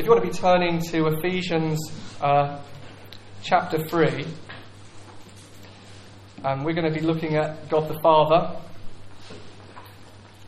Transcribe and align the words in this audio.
if 0.00 0.06
you 0.06 0.12
want 0.12 0.24
to 0.24 0.30
be 0.30 0.34
turning 0.34 0.80
to 0.80 1.08
Ephesians 1.08 1.78
uh, 2.22 2.58
chapter 3.42 3.84
3, 3.84 4.24
um, 6.42 6.64
we're 6.64 6.72
going 6.72 6.90
to 6.90 6.98
be 6.98 7.04
looking 7.04 7.36
at 7.36 7.68
God 7.68 7.86
the 7.86 8.00
Father. 8.00 8.58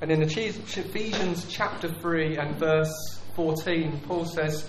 And 0.01 0.11
in 0.11 0.23
Ephesians 0.23 1.45
chapter 1.51 1.93
3 1.93 2.39
and 2.39 2.57
verse 2.57 3.21
14, 3.37 4.01
Paul 4.07 4.25
says, 4.25 4.67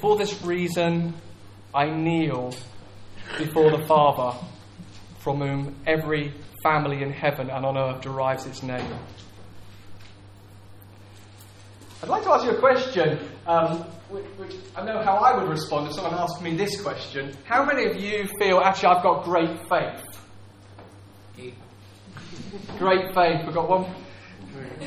For 0.00 0.16
this 0.16 0.40
reason 0.44 1.12
I 1.74 1.90
kneel 1.90 2.54
before 3.36 3.76
the 3.76 3.84
Father, 3.84 4.38
from 5.18 5.38
whom 5.38 5.74
every 5.88 6.32
family 6.62 7.02
in 7.02 7.10
heaven 7.10 7.50
and 7.50 7.66
on 7.66 7.76
earth 7.76 8.02
derives 8.02 8.46
its 8.46 8.62
name. 8.62 8.94
I'd 12.00 12.08
like 12.08 12.22
to 12.22 12.30
ask 12.30 12.44
you 12.44 12.52
a 12.52 12.60
question. 12.60 13.18
Um, 13.46 13.78
which, 14.10 14.24
which 14.36 14.54
I 14.76 14.84
know 14.84 15.02
how 15.02 15.16
I 15.16 15.36
would 15.36 15.48
respond 15.48 15.88
if 15.88 15.94
someone 15.94 16.14
asked 16.14 16.42
me 16.42 16.56
this 16.56 16.80
question. 16.80 17.36
How 17.44 17.64
many 17.64 17.86
of 17.86 17.96
you 17.96 18.28
feel, 18.38 18.60
actually, 18.60 18.88
I've 18.88 19.02
got 19.02 19.24
great 19.24 19.58
faith? 19.68 20.10
great 22.78 23.14
faith. 23.14 23.44
We've 23.44 23.54
got 23.54 23.68
one. 23.68 23.94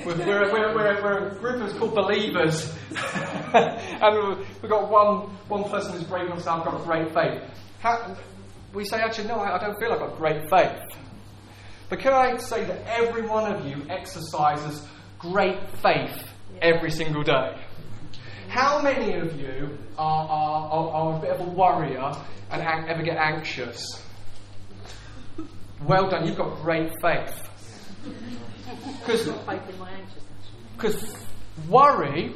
We're, 0.05 0.15
we're, 0.25 0.51
we're, 0.51 0.75
we're, 0.75 1.27
a 1.27 1.35
group 1.35 1.61
of 1.61 1.77
called 1.77 1.95
believers. 1.95 2.73
and 3.53 4.37
we've 4.61 4.69
got 4.69 4.89
one, 4.89 5.29
one 5.47 5.63
person 5.69 5.93
who's 5.93 6.03
brave 6.03 6.25
enough 6.25 6.39
to 6.39 6.43
say, 6.43 6.49
I've 6.49 6.65
got 6.65 6.83
great 6.83 7.13
faith. 7.13 7.41
How, 7.79 8.15
we 8.73 8.85
say, 8.85 8.97
actually, 8.97 9.27
no, 9.27 9.35
I, 9.35 9.55
I 9.55 9.59
don't 9.59 9.79
feel 9.79 9.91
I've 9.91 9.99
got 9.99 10.17
great 10.17 10.49
faith. 10.49 10.79
But 11.89 11.99
can 11.99 12.13
I 12.13 12.37
say 12.37 12.63
that 12.63 12.81
every 12.87 13.21
one 13.21 13.53
of 13.53 13.65
you 13.65 13.85
exercises 13.89 14.85
great 15.19 15.59
faith 15.81 16.27
every 16.61 16.89
single 16.89 17.23
day? 17.23 17.55
How 18.53 18.79
many 18.83 19.15
of 19.15 19.39
you 19.39 19.79
are, 19.97 20.27
are, 20.29 20.69
are, 20.69 20.89
are 20.91 21.17
a 21.17 21.19
bit 21.19 21.31
of 21.31 21.39
a 21.39 21.49
worrier 21.49 22.11
and 22.51 22.61
an- 22.61 22.87
ever 22.87 23.01
get 23.01 23.17
anxious? 23.17 23.83
Well 25.87 26.07
done, 26.11 26.27
you've 26.27 26.37
got 26.37 26.61
great 26.61 26.91
faith. 27.01 27.49
Because 30.77 31.17
worry 31.67 32.35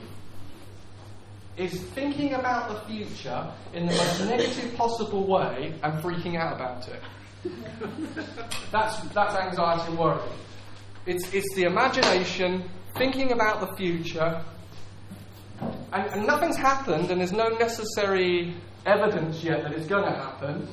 is 1.55 1.79
thinking 1.79 2.33
about 2.33 2.69
the 2.69 2.91
future 2.91 3.53
in 3.75 3.85
the 3.85 3.93
most 3.93 4.19
negative 4.21 4.75
possible 4.75 5.27
way 5.27 5.75
and 5.83 6.03
freaking 6.03 6.35
out 6.35 6.55
about 6.55 6.87
it. 6.87 7.01
that's, 8.71 8.99
that's 9.09 9.35
anxiety 9.35 9.91
and 9.91 9.99
worry. 9.99 10.31
It's, 11.05 11.31
it's 11.31 11.53
the 11.53 11.65
imagination, 11.65 12.67
thinking 12.95 13.33
about 13.33 13.59
the 13.61 13.75
future, 13.75 14.43
and, 15.59 16.11
and 16.11 16.27
nothing's 16.27 16.57
happened, 16.57 17.11
and 17.11 17.19
there's 17.19 17.33
no 17.33 17.47
necessary 17.49 18.55
evidence 18.85 19.43
yet 19.43 19.63
that 19.63 19.73
it's 19.73 19.87
going 19.87 20.03
to 20.03 20.17
happen. 20.17 20.67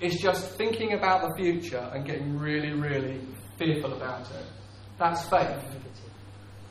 It's 0.00 0.20
just 0.20 0.50
thinking 0.52 0.92
about 0.92 1.22
the 1.22 1.34
future 1.36 1.90
and 1.92 2.04
getting 2.04 2.38
really, 2.38 2.72
really 2.72 3.20
fearful 3.58 3.92
about 3.92 4.30
it. 4.30 4.44
That's 4.98 5.28
faith. 5.28 5.64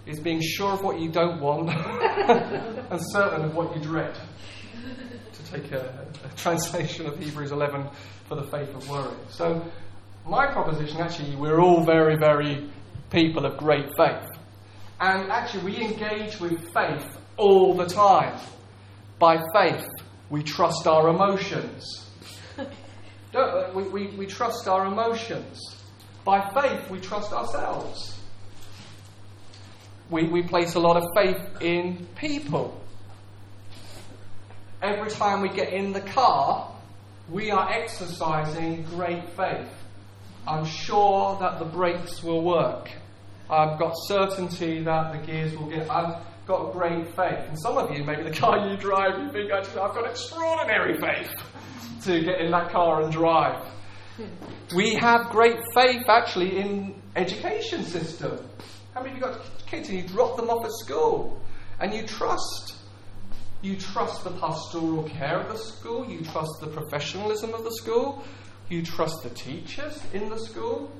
It's 0.06 0.20
being 0.20 0.42
sure 0.42 0.72
of 0.72 0.82
what 0.82 1.00
you 1.00 1.12
don't 1.12 1.42
want 1.42 1.70
and 1.70 3.02
certain 3.12 3.46
of 3.46 3.56
what 3.56 3.76
you 3.76 3.82
dread. 3.82 4.18
To 5.34 5.52
take 5.52 5.72
a, 5.74 6.08
a 6.24 6.36
translation 6.38 7.06
of 7.06 7.20
Hebrews 7.20 7.52
11 7.52 7.90
for 8.28 8.36
the 8.36 8.50
faith 8.50 8.74
of 8.74 8.90
worry. 8.90 9.16
So, 9.30 9.70
my 10.26 10.52
proposition 10.52 11.00
actually, 11.00 11.36
we're 11.36 11.60
all 11.60 11.84
very, 11.84 12.18
very 12.18 12.70
people 13.10 13.46
of 13.46 13.58
great 13.58 13.88
faith. 13.98 14.28
And 15.00 15.30
actually, 15.30 15.64
we 15.64 15.78
engage 15.84 16.40
with 16.40 16.74
faith 16.74 17.17
all 17.38 17.74
the 17.76 17.86
time. 17.86 18.38
By 19.20 19.42
faith, 19.54 19.88
we 20.30 20.44
trust 20.44 20.88
our 20.88 21.10
emotions. 21.10 22.10
Don't, 23.32 23.50
uh, 23.50 23.70
we, 23.74 23.84
we, 23.84 24.08
we 24.08 24.26
trust 24.26 24.68
our 24.68 24.86
emotions. 24.86 25.76
By 26.26 26.50
faith, 26.50 26.89
we 26.89 27.00
trust 27.00 27.32
ourselves. 27.32 28.20
We, 30.10 30.23
we 30.28 30.44
place 30.44 30.76
a 30.76 30.80
lot 30.80 30.98
of 30.98 31.04
faith 31.16 31.61
in 31.61 32.08
people. 32.16 32.80
Every 34.82 35.10
time 35.10 35.42
we 35.42 35.50
get 35.50 35.73
in 35.73 35.94
the 35.94 36.02
car, 36.02 36.72
we 37.30 37.52
are 37.52 37.72
exercising 37.72 38.84
great 38.84 39.30
faith. 39.32 39.70
I'm 40.48 40.66
sure 40.66 41.38
that 41.40 41.60
the 41.60 41.66
brakes 41.66 42.23
will 42.23 42.42
work. 42.42 42.90
I've 43.50 43.80
got 43.80 43.94
certainty 44.08 44.84
that 44.84 45.11
the 45.11 45.26
gears 45.26 45.58
will 45.58 45.67
get. 45.67 45.90
I've 45.90 46.22
got 46.48 46.72
great 46.72 47.08
faith. 47.16 47.46
And 47.50 47.60
some 47.60 47.78
of 47.78 47.96
you, 47.96 48.04
maybe 48.04 48.24
the 48.24 48.32
car 48.32 48.70
you 48.70 48.78
drive, 48.78 49.22
you 49.22 49.30
think, 49.32 49.52
actually, 49.52 49.82
I've 49.82 49.94
got 49.94 50.10
extraordinary 50.10 50.98
faith 50.98 51.32
to 52.04 52.22
get 52.24 52.40
in 52.40 52.52
that 52.52 52.72
car 52.72 53.02
and 53.02 53.12
drive. 53.12 53.68
We 54.76 54.96
have 54.96 55.30
great 55.30 55.60
faith, 55.76 56.04
actually, 56.08 56.58
in 56.58 56.96
education 57.16 57.84
system. 57.84 58.40
How 58.94 59.02
many 59.04 59.12
of 59.12 59.18
you 59.18 59.24
got 59.24 59.42
kids 59.68 59.90
and 59.90 60.00
you 60.00 60.08
drop 60.08 60.38
them 60.38 60.50
off 60.50 60.66
at 60.66 60.72
school 60.72 61.40
and 61.80 61.94
you 61.94 62.04
trust 62.08 62.78
you 63.62 63.76
trust 63.76 64.24
the 64.24 64.32
pastoral 64.32 65.04
care 65.04 65.40
of 65.40 65.50
the 65.50 65.58
school, 65.58 66.08
you 66.08 66.24
trust 66.24 66.52
the 66.62 66.68
professionalism 66.68 67.54
of 67.56 67.64
the 67.64 67.72
school, 67.72 68.24
you 68.70 68.84
trust 68.84 69.24
the 69.24 69.30
teachers 69.32 70.00
in 70.14 70.30
the 70.30 70.38
school. 70.38 70.92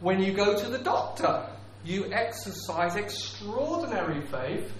When 0.00 0.22
you 0.22 0.32
go 0.32 0.56
to 0.56 0.68
the 0.68 0.78
doctor, 0.78 1.44
you 1.84 2.12
exercise 2.12 2.94
extraordinary 2.94 4.20
faith 4.26 4.72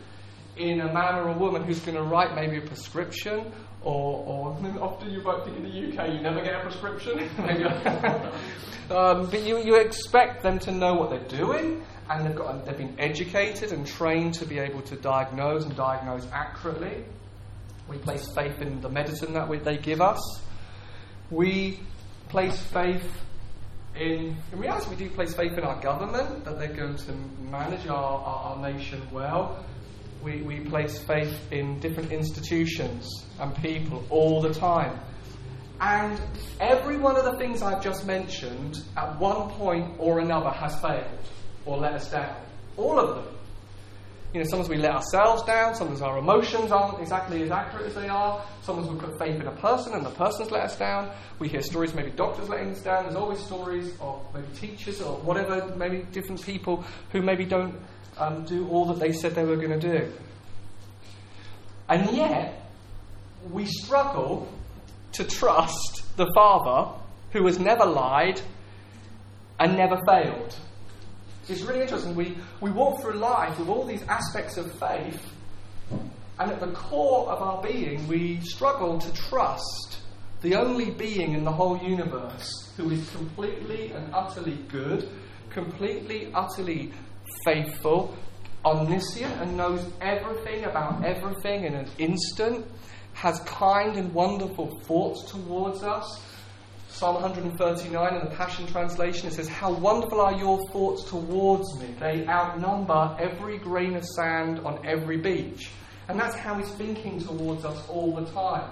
in 0.56 0.80
a 0.80 0.92
man 0.92 1.16
or 1.16 1.28
a 1.28 1.38
woman 1.38 1.64
who's 1.64 1.80
going 1.80 1.96
to 1.96 2.02
write 2.02 2.34
maybe 2.34 2.58
a 2.58 2.60
prescription, 2.60 3.52
or, 3.82 4.24
or 4.26 4.48
often 4.80 5.10
you 5.10 5.22
think 5.22 5.56
in 5.56 5.64
the 5.64 6.02
UK 6.02 6.14
you 6.14 6.20
never 6.20 6.42
get 6.42 6.54
a 6.54 6.60
prescription. 6.60 7.18
um, 8.90 9.30
but 9.30 9.42
you, 9.42 9.58
you 9.58 9.76
expect 9.76 10.42
them 10.42 10.58
to 10.60 10.72
know 10.72 10.94
what 10.94 11.10
they're 11.10 11.38
doing, 11.40 11.84
and 12.10 12.26
they've, 12.26 12.36
got, 12.36 12.64
they've 12.66 12.76
been 12.76 12.94
educated 12.98 13.72
and 13.72 13.86
trained 13.86 14.34
to 14.34 14.46
be 14.46 14.58
able 14.58 14.82
to 14.82 14.96
diagnose 14.96 15.64
and 15.64 15.76
diagnose 15.76 16.26
accurately. 16.32 17.04
We 17.88 17.98
place 17.98 18.26
faith 18.34 18.60
in 18.62 18.80
the 18.80 18.88
medicine 18.88 19.34
that 19.34 19.48
we, 19.48 19.58
they 19.58 19.76
give 19.76 20.00
us. 20.00 20.40
We 21.30 21.80
place 22.28 22.58
faith 22.58 23.04
in, 23.96 24.36
in 24.52 24.58
reality, 24.58 24.90
we 24.90 24.96
do 24.96 25.10
place 25.10 25.34
faith 25.34 25.52
in 25.52 25.60
our 25.60 25.80
government 25.80 26.44
that 26.44 26.58
they're 26.58 26.72
going 26.72 26.96
to 26.96 27.12
manage 27.48 27.86
our, 27.86 27.94
our, 27.94 28.56
our 28.56 28.72
nation 28.72 29.00
well. 29.12 29.64
We, 30.24 30.40
we 30.40 30.60
place 30.60 30.98
faith 30.98 31.52
in 31.52 31.78
different 31.80 32.10
institutions 32.10 33.26
and 33.38 33.54
people 33.56 34.02
all 34.08 34.40
the 34.40 34.54
time. 34.54 34.98
And 35.80 36.18
every 36.60 36.96
one 36.96 37.16
of 37.16 37.24
the 37.24 37.36
things 37.36 37.60
I've 37.60 37.82
just 37.82 38.06
mentioned, 38.06 38.82
at 38.96 39.18
one 39.20 39.50
point 39.50 39.96
or 39.98 40.20
another, 40.20 40.48
has 40.50 40.80
failed 40.80 41.04
or 41.66 41.76
let 41.76 41.92
us 41.92 42.10
down. 42.10 42.34
All 42.78 42.98
of 42.98 43.16
them. 43.16 43.34
You 44.32 44.40
know, 44.40 44.46
sometimes 44.48 44.68
we 44.68 44.78
let 44.78 44.92
ourselves 44.92 45.44
down, 45.44 45.76
sometimes 45.76 46.02
our 46.02 46.18
emotions 46.18 46.72
aren't 46.72 47.00
exactly 47.00 47.42
as 47.42 47.52
accurate 47.52 47.86
as 47.86 47.94
they 47.94 48.08
are, 48.08 48.42
sometimes 48.62 48.88
we 48.88 48.98
put 48.98 49.16
faith 49.16 49.40
in 49.40 49.46
a 49.46 49.52
person 49.52 49.92
and 49.92 50.04
the 50.04 50.10
person's 50.10 50.50
let 50.50 50.62
us 50.62 50.76
down. 50.76 51.12
We 51.38 51.48
hear 51.48 51.62
stories, 51.62 51.94
maybe 51.94 52.10
doctors 52.10 52.48
letting 52.48 52.70
us 52.70 52.80
down, 52.80 53.04
there's 53.04 53.14
always 53.14 53.38
stories 53.38 53.94
of 54.00 54.26
maybe 54.34 54.48
teachers 54.56 55.00
or 55.00 55.18
whatever, 55.18 55.72
maybe 55.76 56.04
different 56.10 56.42
people 56.42 56.84
who 57.12 57.22
maybe 57.22 57.44
don't 57.44 57.76
um, 58.18 58.44
do 58.44 58.68
all 58.68 58.86
that 58.86 58.98
they 58.98 59.12
said 59.12 59.34
they 59.34 59.44
were 59.44 59.56
going 59.56 59.78
to 59.78 59.98
do. 59.98 60.12
And 61.88 62.16
yet, 62.16 62.70
we 63.50 63.66
struggle 63.66 64.48
to 65.12 65.24
trust 65.24 66.04
the 66.16 66.30
Father 66.34 66.98
who 67.32 67.46
has 67.46 67.58
never 67.58 67.84
lied 67.84 68.40
and 69.58 69.76
never 69.76 69.98
failed. 70.06 70.56
It's 71.48 71.62
really 71.62 71.82
interesting. 71.82 72.14
We, 72.14 72.38
we 72.60 72.70
walk 72.70 73.02
through 73.02 73.14
life 73.14 73.58
with 73.58 73.68
all 73.68 73.84
these 73.84 74.02
aspects 74.04 74.56
of 74.56 74.72
faith, 74.78 75.20
and 76.38 76.50
at 76.50 76.60
the 76.60 76.72
core 76.72 77.30
of 77.30 77.42
our 77.42 77.62
being, 77.62 78.08
we 78.08 78.40
struggle 78.40 78.98
to 78.98 79.12
trust 79.12 79.98
the 80.40 80.54
only 80.54 80.90
being 80.90 81.32
in 81.32 81.44
the 81.44 81.52
whole 81.52 81.78
universe 81.78 82.72
who 82.76 82.90
is 82.90 83.08
completely 83.10 83.92
and 83.92 84.12
utterly 84.14 84.56
good, 84.68 85.08
completely, 85.50 86.30
utterly 86.34 86.92
faithful, 87.44 88.16
omniscient, 88.64 89.32
and 89.40 89.56
knows 89.56 89.84
everything 90.00 90.64
about 90.64 91.04
everything 91.04 91.64
in 91.64 91.74
an 91.74 91.88
instant, 91.98 92.66
has 93.12 93.38
kind 93.40 93.96
and 93.96 94.12
wonderful 94.12 94.80
thoughts 94.86 95.30
towards 95.30 95.82
us 95.82 96.20
Psalm 96.94 97.16
139 97.16 98.14
in 98.14 98.20
the 98.20 98.36
Passion 98.36 98.68
Translation, 98.68 99.26
it 99.26 99.32
says, 99.32 99.48
How 99.48 99.72
wonderful 99.72 100.20
are 100.20 100.34
your 100.34 100.64
thoughts 100.68 101.02
towards 101.10 101.76
me. 101.80 101.92
They 101.98 102.24
outnumber 102.28 103.16
every 103.18 103.58
grain 103.58 103.96
of 103.96 104.04
sand 104.04 104.60
on 104.60 104.86
every 104.86 105.16
beach. 105.16 105.72
And 106.08 106.20
that's 106.20 106.36
how 106.36 106.56
he's 106.56 106.70
thinking 106.74 107.18
towards 107.18 107.64
us 107.64 107.84
all 107.88 108.14
the 108.14 108.26
time. 108.26 108.70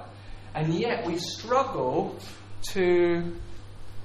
And 0.55 0.72
yet 0.72 1.05
we 1.05 1.19
struggle 1.19 2.16
to 2.70 3.37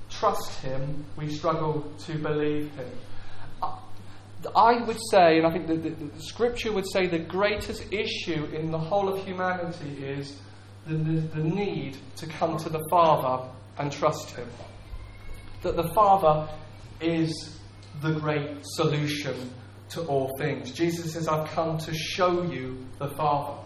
trust 0.10 0.62
him, 0.62 1.06
we 1.16 1.30
struggle 1.30 1.84
to 2.08 2.18
believe 2.18 2.72
him. 2.72 2.90
I 4.56 4.84
would 4.84 5.00
say, 5.12 5.38
and 5.38 5.48
I 5.48 5.52
think 5.52 5.68
the, 5.68 5.76
the, 5.76 5.90
the, 5.90 6.22
scripture 6.22 6.72
would 6.72 6.88
say, 6.90 7.08
the 7.08 7.20
greatest 7.20 7.92
issue 7.92 8.46
in 8.54 8.72
the 8.72 8.78
whole 8.78 9.10
of 9.10 9.24
humanity 9.26 10.04
is 10.04 10.40
the, 10.86 10.96
the, 10.96 11.44
need 11.44 11.98
to 12.18 12.28
come 12.28 12.58
to 12.58 12.70
the 12.70 12.84
Father 12.90 13.50
and 13.78 13.92
trust 13.92 14.32
Him. 14.32 14.48
That 15.64 15.76
the 15.76 15.90
Father 15.94 16.48
is 17.02 17.58
the 18.02 18.14
great 18.14 18.60
solution 18.62 19.52
to 19.90 20.02
all 20.04 20.36
things. 20.38 20.72
Jesus 20.72 21.14
says, 21.14 21.28
I've 21.28 21.50
come 21.50 21.78
to 21.80 21.94
show 21.94 22.44
you 22.44 22.86
the 23.00 23.10
Father. 23.10 23.58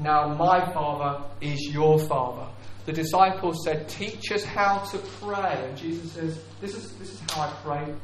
Now, 0.00 0.34
my 0.34 0.72
Father 0.72 1.24
is 1.40 1.60
your 1.72 1.98
Father. 1.98 2.48
The 2.86 2.92
disciples 2.92 3.64
said, 3.64 3.88
Teach 3.88 4.32
us 4.32 4.44
how 4.44 4.78
to 4.78 4.98
pray. 5.20 5.64
And 5.68 5.76
Jesus 5.76 6.12
says, 6.12 6.38
This 6.60 6.74
is, 6.74 6.92
this 6.94 7.12
is 7.12 7.22
how 7.30 7.42
I 7.42 7.52
pray. 7.62 7.94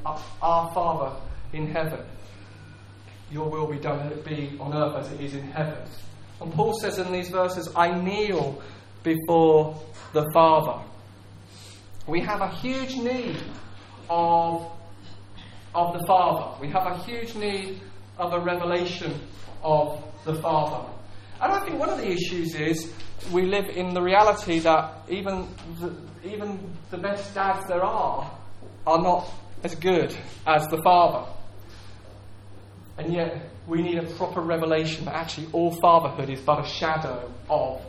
Our 0.41 0.73
Father 0.73 1.17
in 1.52 1.67
heaven. 1.69 2.00
Your 3.31 3.49
will 3.49 3.67
be 3.67 3.79
done, 3.79 4.12
be 4.25 4.56
on 4.58 4.75
earth 4.75 5.05
as 5.06 5.12
it 5.12 5.20
is 5.20 5.35
in 5.35 5.50
heaven. 5.50 5.79
And 6.41 6.52
Paul 6.52 6.79
says 6.81 6.99
in 6.99 7.12
these 7.12 7.29
verses, 7.29 7.69
I 7.76 7.93
kneel 7.93 8.61
before 9.02 9.81
the 10.12 10.29
Father. 10.32 10.82
We 12.06 12.20
have 12.23 12.41
a 12.41 12.49
huge 12.49 12.97
need 12.97 13.38
of, 14.08 14.70
of 15.75 15.99
the 15.99 16.05
Father. 16.06 16.58
We 16.61 16.69
have 16.70 16.87
a 16.87 16.97
huge 16.99 17.35
need 17.35 17.81
of 18.19 18.32
a 18.32 18.41
revelation 18.41 19.20
of 19.62 20.02
the 20.25 20.35
Father. 20.35 20.88
And 21.41 21.52
I 21.52 21.64
think 21.64 21.79
one 21.79 21.88
of 21.88 21.99
the 21.99 22.11
issues 22.11 22.55
is 22.55 22.93
we 23.32 23.47
live 23.47 23.67
in 23.69 23.94
the 23.94 24.02
reality 24.02 24.58
that 24.61 24.93
even 25.08 25.49
the, 25.79 25.94
even 26.25 26.58
the 26.91 26.99
best 26.99 27.35
dads 27.35 27.67
there 27.69 27.85
are 27.85 28.31
are 28.87 28.99
not 28.99 29.31
as 29.62 29.75
good 29.75 30.14
as 30.47 30.67
the 30.69 30.81
Father. 30.82 31.31
And 33.00 33.14
yet, 33.14 33.49
we 33.67 33.81
need 33.81 33.97
a 33.97 34.02
proper 34.02 34.43
revelation 34.43 35.06
that 35.06 35.14
actually 35.14 35.47
all 35.52 35.70
fatherhood 35.81 36.29
is 36.29 36.38
but 36.43 36.62
a 36.62 36.69
shadow 36.69 37.32
of 37.49 37.81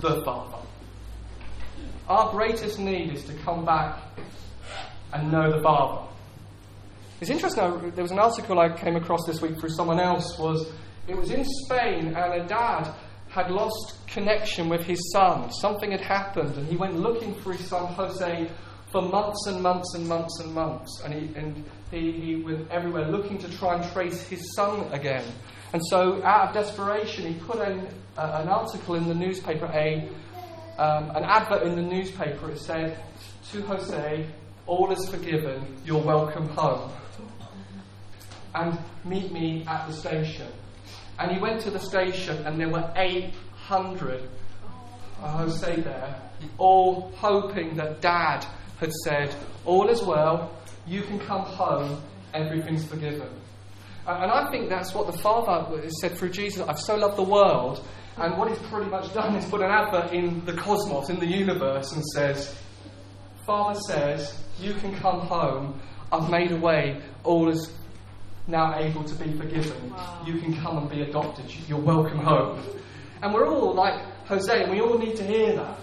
the 0.00 0.22
Father. 0.22 0.58
Our 2.06 2.30
greatest 2.30 2.78
need 2.78 3.14
is 3.14 3.24
to 3.24 3.32
come 3.36 3.64
back 3.64 3.98
and 5.14 5.32
know 5.32 5.50
the 5.50 5.62
Father. 5.62 6.06
It's 7.22 7.30
interesting, 7.30 7.90
there 7.94 8.02
was 8.02 8.10
an 8.10 8.18
article 8.18 8.60
I 8.60 8.68
came 8.76 8.96
across 8.96 9.24
this 9.26 9.40
week 9.40 9.58
through 9.58 9.70
someone 9.70 9.98
else, 9.98 10.38
was 10.38 10.70
it 11.06 11.16
was 11.16 11.30
in 11.30 11.42
Spain 11.64 12.08
and 12.08 12.42
a 12.42 12.46
dad 12.46 12.92
had 13.30 13.50
lost 13.50 14.06
connection 14.08 14.68
with 14.68 14.82
his 14.82 15.10
son. 15.10 15.50
Something 15.52 15.92
had 15.92 16.02
happened 16.02 16.54
and 16.54 16.66
he 16.66 16.76
went 16.76 16.96
looking 16.96 17.34
for 17.36 17.54
his 17.54 17.66
son 17.66 17.94
Jose 17.94 18.50
for 18.90 19.02
months 19.02 19.46
and 19.46 19.62
months 19.62 19.94
and 19.94 20.06
months 20.08 20.40
and 20.40 20.54
months. 20.54 21.02
And 21.04 21.14
he, 21.14 21.34
and 21.34 21.64
he, 21.90 22.12
he 22.12 22.36
went 22.36 22.70
everywhere 22.70 23.08
looking 23.08 23.38
to 23.38 23.58
try 23.58 23.76
and 23.76 23.92
trace 23.92 24.22
his 24.22 24.54
son 24.54 24.92
again. 24.92 25.24
And 25.72 25.82
so, 25.90 26.22
out 26.24 26.48
of 26.48 26.54
desperation, 26.54 27.32
he 27.32 27.38
put 27.40 27.60
in 27.68 27.86
uh, 28.16 28.40
an 28.42 28.48
article 28.48 28.94
in 28.94 29.06
the 29.06 29.14
newspaper, 29.14 29.66
a, 29.66 30.08
um, 30.78 31.10
an 31.10 31.24
advert 31.24 31.62
in 31.62 31.76
the 31.76 31.82
newspaper. 31.82 32.50
It 32.50 32.58
said, 32.58 32.98
To 33.52 33.60
Jose, 33.62 34.26
all 34.66 34.90
is 34.92 35.08
forgiven, 35.10 35.76
you're 35.84 36.02
welcome 36.02 36.48
home. 36.48 36.90
And 38.54 38.78
meet 39.04 39.30
me 39.30 39.64
at 39.68 39.86
the 39.88 39.92
station. 39.92 40.48
And 41.18 41.32
he 41.32 41.38
went 41.38 41.60
to 41.62 41.70
the 41.70 41.80
station, 41.80 42.46
and 42.46 42.58
there 42.58 42.70
were 42.70 42.90
800 42.96 44.28
uh, 45.20 45.28
Jose 45.38 45.80
there, 45.82 46.22
all 46.56 47.12
hoping 47.16 47.74
that 47.76 48.00
dad 48.00 48.46
had 48.78 48.92
said, 49.04 49.34
All 49.64 49.88
is 49.88 50.02
well, 50.02 50.52
you 50.86 51.02
can 51.02 51.18
come 51.18 51.42
home, 51.42 52.02
everything's 52.34 52.84
forgiven. 52.84 53.28
And 54.06 54.30
I 54.30 54.50
think 54.50 54.70
that's 54.70 54.94
what 54.94 55.06
the 55.06 55.18
Father 55.18 55.86
said 56.00 56.16
through 56.16 56.30
Jesus 56.30 56.66
I've 56.66 56.80
so 56.80 56.96
loved 56.96 57.16
the 57.16 57.22
world. 57.22 57.84
And 58.16 58.36
what 58.36 58.48
he's 58.48 58.58
pretty 58.68 58.90
much 58.90 59.12
done 59.14 59.36
is 59.36 59.44
put 59.44 59.60
an 59.60 59.70
advert 59.70 60.12
in 60.12 60.44
the 60.44 60.54
cosmos, 60.54 61.08
in 61.08 61.20
the 61.20 61.26
universe, 61.26 61.92
and 61.92 62.04
says, 62.04 62.56
Father 63.46 63.78
says, 63.86 64.42
You 64.58 64.74
can 64.74 64.94
come 64.96 65.20
home. 65.20 65.80
I've 66.10 66.30
made 66.30 66.50
a 66.50 66.56
way. 66.56 67.00
All 67.22 67.48
is 67.48 67.70
now 68.46 68.76
able 68.78 69.04
to 69.04 69.14
be 69.14 69.32
forgiven. 69.34 69.90
Wow. 69.90 70.22
You 70.26 70.38
can 70.40 70.56
come 70.56 70.78
and 70.78 70.90
be 70.90 71.02
adopted. 71.02 71.44
You're 71.68 71.78
welcome 71.78 72.18
home. 72.18 72.64
And 73.22 73.34
we're 73.34 73.46
all 73.46 73.74
like 73.74 74.00
Jose, 74.26 74.70
we 74.70 74.80
all 74.80 74.98
need 74.98 75.16
to 75.16 75.24
hear 75.24 75.54
that. 75.56 75.78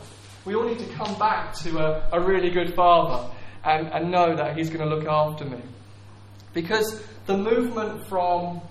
We 0.46 0.54
all 0.56 0.64
need 0.64 0.80
to 0.80 0.94
come 0.94 1.18
back 1.18 1.56
to 1.64 1.80
a, 1.80 2.10
a 2.14 2.22
really 2.22 2.52
good 2.52 2.76
father 2.76 3.34
and, 3.64 3.88
and 3.88 4.12
know 4.12 4.36
that 4.36 4.56
he's 4.58 4.70
going 4.70 4.88
to 4.88 4.96
look 4.96 5.08
after 5.08 5.44
me. 5.46 5.60
Because 6.54 7.02
the 7.26 7.38
movement 7.38 8.08
from 8.08 8.62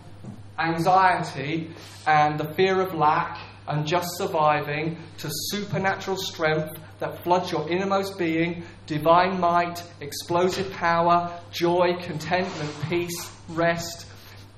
anxiety 0.58 1.70
and 2.06 2.38
the 2.38 2.54
fear 2.54 2.80
of 2.80 2.94
lack 2.94 3.38
and 3.66 3.86
just 3.86 4.06
surviving 4.16 4.98
to 5.18 5.28
supernatural 5.50 6.16
strength 6.16 6.78
that 7.00 7.22
floods 7.24 7.50
your 7.50 7.68
innermost 7.68 8.18
being, 8.18 8.64
divine 8.86 9.40
might, 9.40 9.82
explosive 10.00 10.70
power, 10.72 11.30
joy, 11.50 11.96
contentment, 12.00 12.70
peace, 12.88 13.30
rest, 13.48 14.06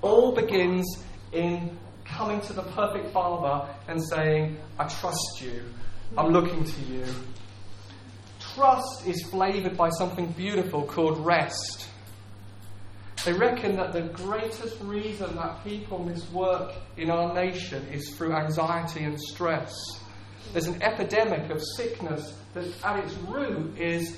all 0.02 0.32
begins 0.32 1.02
in 1.32 1.76
coming 2.04 2.40
to 2.42 2.52
the 2.52 2.62
perfect 2.62 3.12
Father 3.12 3.68
and 3.88 4.02
saying, 4.02 4.56
I 4.78 4.86
trust 4.86 5.40
you, 5.40 5.64
I'm 6.16 6.32
looking 6.32 6.64
to 6.64 6.80
you. 6.82 7.04
Trust 8.54 9.06
is 9.06 9.22
flavoured 9.24 9.76
by 9.76 9.90
something 9.90 10.32
beautiful 10.32 10.82
called 10.84 11.18
rest. 11.24 11.88
They 13.24 13.32
reckon 13.32 13.76
that 13.76 13.92
the 13.92 14.02
greatest 14.02 14.80
reason 14.82 15.34
that 15.36 15.64
people 15.64 16.04
miss 16.04 16.30
work 16.30 16.72
in 16.96 17.10
our 17.10 17.34
nation 17.34 17.86
is 17.88 18.14
through 18.16 18.32
anxiety 18.34 19.04
and 19.04 19.20
stress. 19.20 19.74
There's 20.52 20.68
an 20.68 20.80
epidemic 20.82 21.50
of 21.50 21.60
sickness 21.76 22.32
that 22.54 22.66
at 22.84 23.04
its 23.04 23.14
root 23.14 23.78
is 23.78 24.16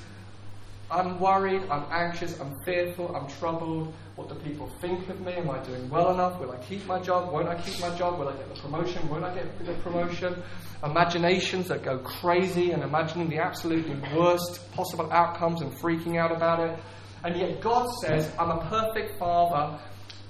I'm 0.90 1.20
worried, 1.20 1.62
I'm 1.70 1.84
anxious, 1.90 2.40
I'm 2.40 2.54
fearful, 2.64 3.14
I'm 3.14 3.28
troubled. 3.28 3.92
What 4.16 4.30
do 4.30 4.34
people 4.36 4.68
think 4.80 5.06
of 5.10 5.20
me? 5.20 5.34
Am 5.34 5.50
I 5.50 5.58
doing 5.62 5.88
well 5.90 6.12
enough? 6.14 6.40
Will 6.40 6.50
I 6.50 6.56
keep 6.56 6.86
my 6.86 6.98
job? 6.98 7.30
Won't 7.30 7.46
I 7.46 7.60
keep 7.60 7.78
my 7.78 7.94
job? 7.94 8.18
Will 8.18 8.28
I 8.28 8.36
get 8.36 8.54
the 8.54 8.60
promotion? 8.60 9.06
Won't 9.10 9.22
I 9.24 9.34
get 9.34 9.66
the 9.66 9.74
promotion? 9.74 10.42
Imaginations 10.82 11.68
that 11.68 11.82
go 11.82 11.98
crazy 11.98 12.70
and 12.70 12.82
imagining 12.82 13.28
the 13.28 13.38
absolutely 13.38 13.96
worst 14.16 14.72
possible 14.72 15.12
outcomes 15.12 15.60
and 15.60 15.72
freaking 15.72 16.18
out 16.18 16.32
about 16.32 16.60
it. 16.60 16.78
And 17.22 17.36
yet 17.36 17.60
God 17.60 17.86
says, 18.00 18.32
I'm 18.38 18.50
a 18.50 18.64
perfect 18.68 19.18
father, 19.18 19.78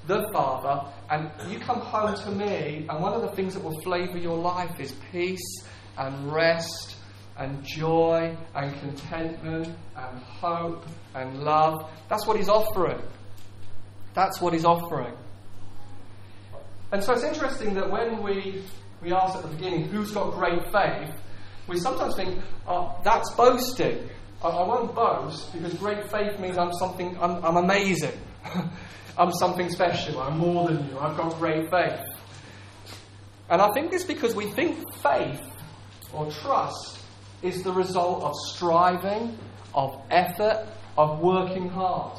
the 0.09 0.29
father, 0.33 0.91
and 1.11 1.31
you 1.53 1.61
come 1.61 1.81
home 1.81 2.17
to 2.17 2.31
me, 2.33 2.87
and 2.89 3.01
one 3.01 3.13
of 3.13 3.23
the 3.23 3.31
things 3.37 3.55
that 3.55 3.63
will 3.63 3.81
flavour 3.83 4.19
your 4.19 4.39
life 4.39 4.81
is 4.81 4.93
peace 5.13 5.63
and 5.97 6.33
rest 6.33 6.97
and 7.39 7.65
joy 7.65 8.37
and 8.55 8.81
contentment 8.81 9.69
and 9.97 10.23
hope 10.23 10.85
and 11.15 11.43
love. 11.43 11.89
That's 12.09 12.27
what 12.27 12.37
he's 12.37 12.49
offering. 12.49 13.01
That's 14.15 14.41
what 14.41 14.53
he's 14.53 14.65
offering. 14.65 15.15
And 16.91 17.03
so 17.05 17.13
it's 17.13 17.23
interesting 17.23 17.75
that 17.75 17.91
when 17.91 18.23
we, 18.23 18.65
we 19.03 19.13
ask 19.13 19.37
at 19.37 19.43
the 19.43 19.49
beginning, 19.49 19.85
who's 19.85 20.11
got 20.11 20.33
great 20.33 20.63
faith, 20.73 21.15
we 21.69 21.79
sometimes 21.79 22.17
think, 22.17 22.41
oh, 22.67 22.99
that's 23.05 23.31
boasting. 23.35 24.09
I, 24.43 24.49
I 24.49 24.67
won't 24.67 24.95
boast 24.95 25.53
because 25.53 25.75
great 25.75 26.11
faith 26.11 26.41
means 26.41 26.59
I'm 26.59 26.73
something, 26.73 27.17
I'm, 27.21 27.45
I'm 27.45 27.57
amazing. 27.57 28.19
I'm 29.19 29.33
something 29.33 29.69
special. 29.71 30.21
I'm 30.21 30.39
more 30.39 30.69
than 30.69 30.89
you. 30.89 30.99
I've 30.99 31.17
got 31.17 31.37
great 31.39 31.71
faith. 31.71 32.01
And 33.51 33.61
I 33.61 33.69
think 33.73 33.93
it's 33.93 34.05
because 34.05 34.35
we 34.35 34.47
think 34.53 34.79
faith 35.03 35.41
or 36.13 36.31
trust 36.31 36.98
is 37.43 37.63
the 37.63 37.73
result 37.73 38.23
of 38.25 38.35
striving, 38.55 39.39
of 39.75 40.01
effort, 40.11 40.67
of 40.97 41.21
working 41.21 41.69
hard. 41.69 42.19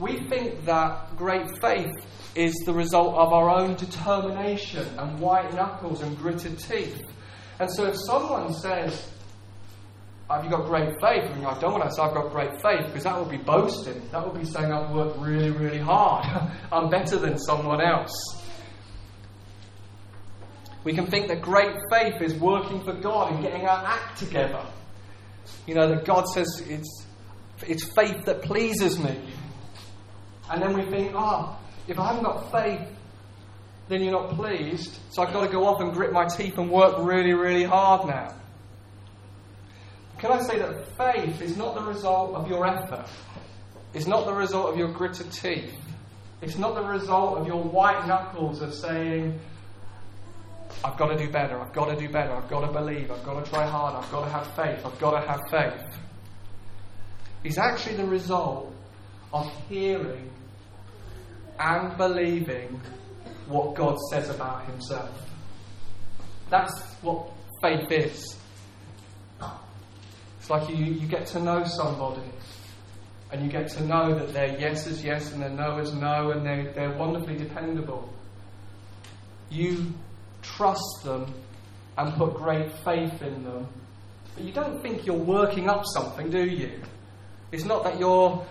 We 0.00 0.28
think 0.28 0.64
that 0.64 1.16
great 1.16 1.46
faith 1.60 1.92
is 2.34 2.54
the 2.66 2.72
result 2.72 3.14
of 3.14 3.32
our 3.32 3.48
own 3.48 3.76
determination 3.76 4.86
and 4.98 5.18
white 5.20 5.54
knuckles 5.54 6.02
and 6.02 6.16
gritted 6.18 6.58
teeth. 6.58 7.00
And 7.60 7.70
so 7.72 7.86
if 7.86 7.96
someone 8.06 8.52
says, 8.54 9.08
have 10.30 10.44
you 10.44 10.50
got 10.50 10.66
great 10.66 10.94
faith? 11.00 11.34
Mean, 11.34 11.46
I 11.46 11.58
don't 11.58 11.72
want 11.72 11.84
to 11.84 11.90
say 11.90 12.02
I've 12.02 12.12
got 12.12 12.30
great 12.30 12.60
faith 12.60 12.86
because 12.86 13.04
that 13.04 13.18
would 13.18 13.30
be 13.30 13.38
boasting. 13.38 14.02
That 14.12 14.24
would 14.24 14.38
be 14.38 14.46
saying 14.46 14.70
I've 14.70 14.90
worked 14.90 15.18
really, 15.18 15.50
really 15.50 15.78
hard. 15.78 16.26
I'm 16.72 16.90
better 16.90 17.16
than 17.16 17.38
someone 17.38 17.80
else. 17.80 18.12
We 20.84 20.92
can 20.92 21.06
think 21.06 21.28
that 21.28 21.42
great 21.42 21.76
faith 21.90 22.20
is 22.22 22.34
working 22.34 22.82
for 22.84 22.92
God 22.92 23.32
and 23.32 23.42
getting 23.42 23.66
our 23.66 23.84
act 23.84 24.18
together. 24.18 24.64
You 25.66 25.74
know, 25.74 25.88
that 25.88 26.04
God 26.04 26.26
says 26.28 26.62
it's, 26.66 27.06
it's 27.66 27.84
faith 27.84 28.24
that 28.26 28.42
pleases 28.42 28.98
me. 28.98 29.18
And 30.50 30.62
then 30.62 30.72
we 30.72 30.84
think, 30.90 31.12
ah, 31.14 31.58
oh, 31.58 31.70
if 31.88 31.98
I 31.98 32.08
haven't 32.08 32.24
got 32.24 32.52
faith, 32.52 32.86
then 33.88 34.02
you're 34.02 34.12
not 34.12 34.30
pleased. 34.30 34.98
So 35.10 35.22
I've 35.22 35.32
got 35.32 35.46
to 35.46 35.52
go 35.52 35.66
off 35.66 35.80
and 35.80 35.92
grit 35.92 36.12
my 36.12 36.26
teeth 36.26 36.58
and 36.58 36.70
work 36.70 36.96
really, 36.98 37.32
really 37.32 37.64
hard 37.64 38.06
now. 38.06 38.34
Can 40.18 40.32
I 40.32 40.42
say 40.42 40.58
that 40.58 40.96
faith 40.96 41.40
is 41.40 41.56
not 41.56 41.74
the 41.74 41.82
result 41.82 42.34
of 42.34 42.48
your 42.48 42.66
effort? 42.66 43.06
It's 43.94 44.06
not 44.06 44.26
the 44.26 44.34
result 44.34 44.72
of 44.72 44.78
your 44.78 44.88
gritted 44.88 45.32
teeth. 45.32 45.74
It's 46.42 46.58
not 46.58 46.74
the 46.74 46.82
result 46.82 47.38
of 47.38 47.46
your 47.46 47.62
white 47.62 48.06
knuckles 48.06 48.60
of 48.60 48.74
saying, 48.74 49.38
I've 50.84 50.96
got 50.96 51.08
to 51.08 51.16
do 51.16 51.30
better, 51.30 51.60
I've 51.60 51.72
got 51.72 51.86
to 51.86 51.96
do 51.96 52.08
better, 52.08 52.32
I've 52.32 52.48
got 52.48 52.60
to 52.60 52.72
believe, 52.72 53.10
I've 53.10 53.24
got 53.24 53.44
to 53.44 53.50
try 53.50 53.66
hard, 53.66 53.94
I've 53.94 54.10
got 54.12 54.24
to 54.24 54.30
have 54.30 54.46
faith, 54.54 54.84
I've 54.86 54.98
got 54.98 55.20
to 55.20 55.26
have 55.26 55.40
faith. 55.50 55.98
It's 57.44 57.58
actually 57.58 57.96
the 57.96 58.06
result 58.06 58.72
of 59.32 59.50
hearing 59.68 60.30
and 61.58 61.96
believing 61.96 62.80
what 63.46 63.74
God 63.74 63.96
says 64.10 64.28
about 64.30 64.66
Himself. 64.66 65.10
That's 66.50 66.80
what 67.02 67.30
faith 67.62 67.90
is. 67.90 68.36
It's 70.38 70.50
like 70.50 70.68
you, 70.70 70.84
you 70.84 71.06
get 71.06 71.26
to 71.28 71.40
know 71.40 71.64
somebody 71.64 72.22
and 73.30 73.42
you 73.42 73.50
get 73.50 73.68
to 73.68 73.84
know 73.84 74.18
that 74.18 74.32
their 74.32 74.58
yes 74.58 74.86
is 74.86 75.04
yes 75.04 75.32
and 75.32 75.42
their 75.42 75.50
no 75.50 75.78
is 75.78 75.92
no 75.92 76.30
and 76.30 76.46
they're, 76.46 76.72
they're 76.72 76.96
wonderfully 76.96 77.36
dependable. 77.36 78.12
You 79.50 79.92
trust 80.56 81.02
them 81.04 81.32
and 81.96 82.14
put 82.14 82.34
great 82.34 82.72
faith 82.84 83.22
in 83.22 83.44
them. 83.44 83.66
But 84.34 84.44
you 84.44 84.52
don't 84.52 84.80
think 84.80 85.06
you're 85.06 85.16
working 85.16 85.68
up 85.68 85.84
something, 85.86 86.30
do 86.30 86.44
you? 86.44 86.80
It's 87.50 87.64
not 87.64 87.84
that 87.84 87.98
your 87.98 88.46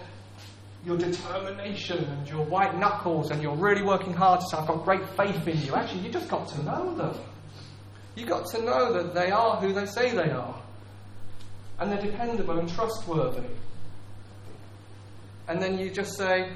your 0.85 0.97
determination 0.97 2.03
and 2.05 2.29
your 2.29 2.45
white 2.45 2.77
knuckles 2.77 3.31
and 3.31 3.41
you're 3.41 3.55
really 3.55 3.81
working 3.81 4.13
hard 4.13 4.39
to 4.39 4.45
say, 4.47 4.57
I've 4.57 4.67
got 4.67 4.85
great 4.85 5.07
faith 5.17 5.45
in 5.47 5.61
you. 5.61 5.75
Actually, 5.75 6.01
you 6.01 6.09
just 6.09 6.29
got 6.29 6.47
to 6.49 6.63
know 6.63 6.95
them. 6.95 7.13
You 8.15 8.25
got 8.25 8.45
to 8.51 8.61
know 8.61 8.93
that 8.93 9.13
they 9.13 9.29
are 9.31 9.59
who 9.59 9.73
they 9.73 9.85
say 9.85 10.11
they 10.11 10.31
are. 10.31 10.61
And 11.79 11.91
they're 11.91 12.01
dependable 12.01 12.57
and 12.57 12.69
trustworthy. 12.69 13.47
And 15.49 15.61
then 15.61 15.77
you 15.77 15.89
just 15.89 16.17
say, 16.17 16.51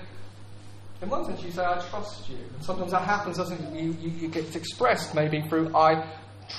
in 1.01 1.10
one 1.10 1.25
sense, 1.25 1.41
you 1.43 1.51
say, 1.51 1.63
I 1.63 1.79
trust 1.89 2.29
you. 2.29 2.38
And 2.55 2.63
sometimes 2.63 2.91
that 2.91 3.03
happens, 3.03 3.38
doesn't 3.38 3.60
it? 3.60 3.81
You, 3.81 3.96
you, 4.00 4.10
you 4.10 4.27
get 4.27 4.55
expressed 4.55 5.15
maybe 5.15 5.41
through, 5.50 5.75
I 5.75 6.05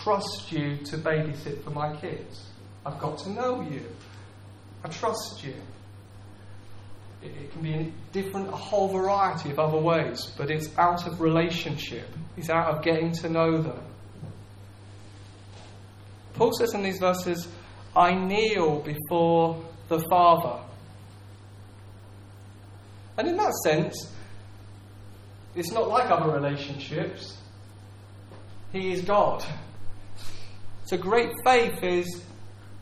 trust 0.03 0.51
you 0.51 0.79
to 0.79 0.99
babysit 0.99 1.63
for 1.63 1.71
my 1.71 1.95
kids. 1.97 2.47
I've 2.85 2.99
got 2.99 3.19
to 3.19 3.31
know 3.31 3.61
you. 3.61 3.85
I 4.85 4.89
trust 4.89 5.45
you. 5.45 5.55
It, 7.23 7.31
it 7.41 7.53
can 7.53 7.63
be 7.63 7.73
in 7.73 7.93
different, 8.11 8.49
a 8.49 8.57
whole 8.57 8.89
variety 8.89 9.51
of 9.51 9.61
other 9.61 9.79
ways, 9.79 10.33
but 10.37 10.51
it's 10.51 10.77
out 10.77 11.07
of 11.07 11.21
relationship. 11.21 12.09
It's 12.37 12.51
out 12.51 12.75
of 12.75 12.83
getting 12.83 13.13
to 13.13 13.29
know 13.29 13.63
them. 13.63 13.81
Paul 16.35 16.53
says 16.53 16.75
in 16.75 16.83
these 16.83 16.99
verses, 16.99 17.47
I 17.95 18.15
kneel 18.15 18.81
before 18.81 19.63
the 19.89 20.01
Father. 20.11 20.59
And 23.19 23.29
in 23.29 23.37
that 23.37 23.53
sense, 23.63 24.11
it's 25.55 25.73
not 25.73 25.89
like 25.89 26.11
other 26.11 26.31
relationships. 26.31 27.37
He 28.73 28.93
is 28.93 29.03
God. 29.03 29.45
So 30.85 30.97
great 30.97 31.31
faith 31.45 31.83
is 31.83 32.23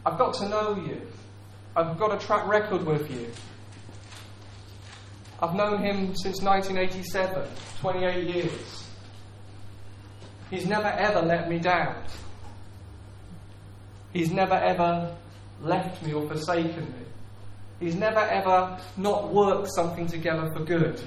I've 0.07 0.19
got 0.19 0.35
to 0.35 0.49
know 0.49 0.77
you. 0.77 1.01
I've 1.77 1.99
got 1.99 2.15
a 2.15 2.27
track 2.27 2.47
record 2.47 2.85
with 2.85 3.11
you. 3.11 3.31
I've 5.43 5.55
known 5.55 5.83
him 5.83 6.15
since 6.17 6.43
1987, 6.43 7.49
28 7.81 8.35
years. 8.35 8.89
He's 10.51 10.67
never 10.67 10.89
ever 10.89 11.23
let 11.23 11.49
me 11.49 11.59
down. 11.59 11.97
He's 14.13 14.31
never 14.31 14.55
ever 14.55 15.17
left 15.63 16.03
me 16.03 16.13
or 16.13 16.27
forsaken 16.29 16.85
me. 16.85 17.07
He's 17.79 17.95
never 17.95 18.21
ever 18.21 18.79
not 18.97 19.33
worked 19.33 19.69
something 19.75 20.07
together 20.07 20.51
for 20.55 20.65
good. 20.65 21.01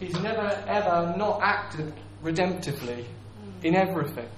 He's 0.00 0.18
never 0.20 0.48
ever 0.66 1.14
not 1.16 1.40
acted 1.42 1.92
redemptively 2.24 3.04
in 3.62 3.76
everything. 3.76 4.28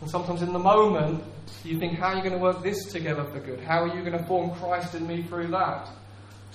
And 0.00 0.10
sometimes 0.10 0.42
in 0.42 0.52
the 0.52 0.58
moment, 0.58 1.22
you 1.64 1.78
think, 1.78 1.98
how 1.98 2.08
are 2.08 2.16
you 2.16 2.22
going 2.22 2.32
to 2.32 2.38
work 2.38 2.62
this 2.62 2.86
together 2.86 3.24
for 3.24 3.40
good? 3.40 3.60
How 3.60 3.82
are 3.82 3.94
you 3.94 4.02
going 4.02 4.18
to 4.18 4.24
form 4.26 4.52
Christ 4.52 4.94
in 4.94 5.06
me 5.06 5.22
through 5.22 5.48
that? 5.48 5.90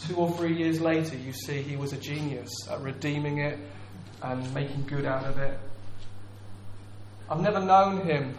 Two 0.07 0.15
or 0.15 0.31
three 0.31 0.55
years 0.55 0.79
later, 0.79 1.15
you 1.15 1.33
see 1.33 1.61
he 1.61 1.75
was 1.75 1.91
a 1.93 1.97
genius 1.97 2.49
at 2.69 2.81
redeeming 2.81 3.39
it 3.39 3.59
and 4.21 4.53
making 4.53 4.85
good 4.85 5.05
out 5.05 5.25
of 5.25 5.37
it. 5.37 5.59
I've 7.29 7.41
never 7.41 7.59
known 7.59 8.05
him 8.05 8.37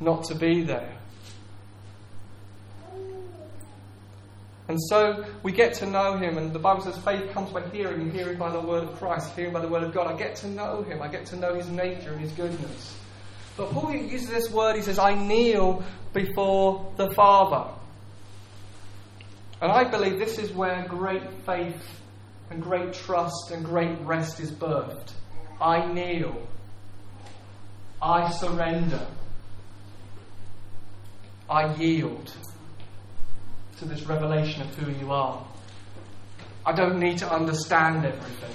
not 0.00 0.24
to 0.24 0.34
be 0.34 0.62
there. 0.62 0.91
And 4.72 4.80
so 4.88 5.22
we 5.42 5.52
get 5.52 5.74
to 5.74 5.86
know 5.86 6.16
him, 6.16 6.38
and 6.38 6.50
the 6.50 6.58
Bible 6.58 6.80
says 6.80 6.96
faith 7.04 7.30
comes 7.32 7.50
by 7.50 7.60
hearing, 7.68 8.00
and 8.00 8.10
hearing 8.10 8.38
by 8.38 8.50
the 8.50 8.58
word 8.58 8.84
of 8.84 8.98
Christ, 8.98 9.36
hearing 9.36 9.52
by 9.52 9.60
the 9.60 9.68
word 9.68 9.82
of 9.82 9.92
God. 9.92 10.06
I 10.06 10.16
get 10.16 10.34
to 10.36 10.48
know 10.48 10.80
him, 10.80 11.02
I 11.02 11.08
get 11.08 11.26
to 11.26 11.36
know 11.36 11.54
his 11.54 11.68
nature 11.68 12.12
and 12.12 12.20
his 12.22 12.32
goodness. 12.32 12.96
But 13.54 13.70
Paul 13.70 13.94
uses 13.94 14.30
this 14.30 14.50
word, 14.50 14.76
he 14.76 14.80
says, 14.80 14.98
I 14.98 15.12
kneel 15.12 15.84
before 16.14 16.90
the 16.96 17.10
Father. 17.10 17.70
And 19.60 19.70
I 19.70 19.84
believe 19.84 20.18
this 20.18 20.38
is 20.38 20.50
where 20.52 20.86
great 20.88 21.30
faith 21.44 22.00
and 22.50 22.62
great 22.62 22.94
trust 22.94 23.50
and 23.50 23.62
great 23.62 24.00
rest 24.00 24.40
is 24.40 24.50
birthed. 24.50 25.12
I 25.60 25.84
kneel. 25.92 26.48
I 28.00 28.30
surrender. 28.30 29.06
I 31.50 31.74
yield 31.74 32.32
to 33.78 33.84
this 33.84 34.02
revelation 34.06 34.62
of 34.62 34.74
who 34.76 34.90
you 34.92 35.12
are. 35.12 35.44
I 36.64 36.72
don't 36.72 36.98
need 36.98 37.18
to 37.18 37.32
understand 37.32 38.04
everything 38.04 38.54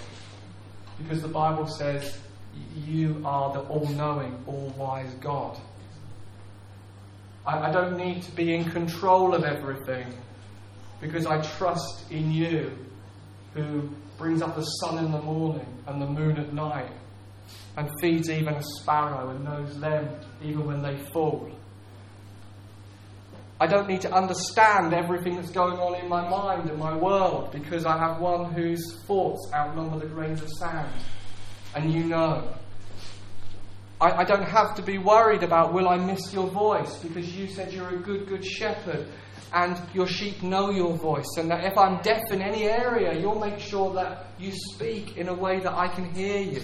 because 0.97 1.21
the 1.21 1.27
Bible 1.27 1.67
says 1.67 2.17
you 2.85 3.21
are 3.25 3.53
the 3.53 3.59
all 3.61 3.85
knowing, 3.87 4.43
all 4.47 4.73
wise 4.77 5.13
God. 5.15 5.59
I, 7.45 7.69
I, 7.69 7.71
don't 7.71 7.97
need 7.97 8.23
to 8.23 8.31
be 8.31 8.55
in 8.55 8.65
control 8.71 9.33
of 9.33 9.43
everything 9.43 10.07
because 11.01 11.25
I 11.25 11.41
trust 11.41 12.11
in 12.11 12.31
you 12.31 12.71
who 13.53 13.89
brings 14.17 14.41
up 14.41 14.55
the 14.55 14.63
sun 14.63 15.03
in 15.03 15.11
the 15.11 15.21
morning 15.21 15.67
and 15.85 16.01
the 16.01 16.07
moon 16.07 16.37
at 16.37 16.53
night 16.53 16.91
and 17.75 17.89
feeds 18.01 18.29
even 18.29 18.55
a 18.55 18.63
sparrow 18.63 19.29
and 19.29 19.43
knows 19.43 19.79
them 19.79 20.09
even 20.43 20.65
when 20.65 20.81
they 20.81 20.97
fall. 21.11 21.49
I 23.59 23.65
don't 23.65 23.87
need 23.87 24.01
to 24.01 24.13
understand 24.13 24.93
everything 24.93 25.35
that's 25.35 25.49
going 25.49 25.79
on 25.79 25.95
in 25.95 26.07
my 26.07 26.27
mind 26.29 26.69
and 26.69 26.77
my 26.77 26.95
world 26.95 27.51
because 27.51 27.85
I 27.85 27.97
have 27.97 28.19
one 28.19 28.53
whose 28.53 29.01
thoughts 29.05 29.49
outnumber 29.53 29.99
the 29.99 30.05
grains 30.05 30.41
of 30.41 30.49
sand. 30.49 30.91
And 31.75 31.91
you 31.91 32.03
know. 32.03 32.53
I, 33.99 34.21
I, 34.21 34.23
don't 34.25 34.47
have 34.47 34.75
to 34.75 34.83
be 34.83 34.99
worried 34.99 35.41
about 35.41 35.73
will 35.73 35.89
I 35.89 35.97
miss 35.97 36.31
your 36.31 36.47
voice 36.47 36.95
because 36.99 37.35
you 37.35 37.47
said 37.47 37.73
you're 37.73 37.89
a 37.89 37.97
good, 37.97 38.27
good 38.27 38.45
shepherd 38.45 39.07
and 39.53 39.79
your 39.93 40.05
sheep 40.05 40.43
know 40.43 40.69
your 40.69 40.93
voice. 40.93 41.37
And 41.37 41.49
that 41.49 41.63
if 41.63 41.77
I'm 41.79 41.99
deaf 42.03 42.21
in 42.31 42.43
any 42.43 42.65
area, 42.65 43.19
you'll 43.19 43.39
make 43.39 43.59
sure 43.59 43.93
that 43.95 44.27
you 44.37 44.51
speak 44.51 45.17
in 45.17 45.29
a 45.29 45.33
way 45.33 45.59
that 45.59 45.73
I 45.73 45.87
can 45.87 46.13
hear 46.13 46.41
you. 46.41 46.61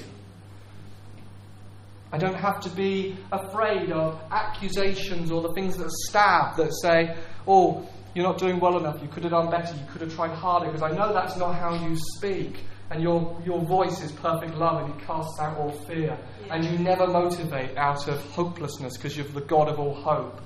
I 2.13 2.17
don't 2.20 2.36
have 2.36 2.62
to 2.62 2.70
be 2.70 3.17
afraid 3.32 3.91
of 3.91 4.22
accusations 4.29 5.32
or 5.32 5.41
the 5.41 5.51
things 5.53 5.77
that 5.77 5.89
stab 5.89 6.55
that 6.58 6.72
say, 6.79 7.17
oh, 7.48 7.89
you're 8.13 8.24
not 8.24 8.38
doing 8.38 8.60
well 8.60 8.77
enough, 8.77 9.01
you 9.01 9.08
could 9.08 9.24
have 9.24 9.32
done 9.32 9.50
better, 9.50 9.74
you 9.75 9.82
could 9.91 10.01
have 10.01 10.13
tried 10.13 10.29
harder, 10.29 10.67
because 10.67 10.84
I 10.84 10.96
know 10.96 11.12
that's 11.12 11.36
not 11.38 11.55
how 11.55 11.74
you 11.74 11.98
speak. 12.15 12.65
And 12.91 13.01
your, 13.01 13.41
your 13.43 13.62
voice 13.62 14.03
is 14.03 14.12
perfect 14.12 14.53
love 14.53 14.84
and 14.84 14.93
it 14.93 15.08
casts 15.08 15.39
out 15.39 15.58
all 15.58 15.72
fear. 15.72 16.15
Yeah. 16.46 16.53
And 16.53 16.63
you 16.63 16.77
never 16.77 17.08
motivate 17.08 17.75
out 17.77 18.08
of 18.08 18.24
hopelessness 18.25 18.96
because 18.96 19.17
you're 19.17 19.25
the 19.25 19.41
God 19.41 19.67
of 19.67 19.79
all 19.79 19.96
hope. 19.96 20.39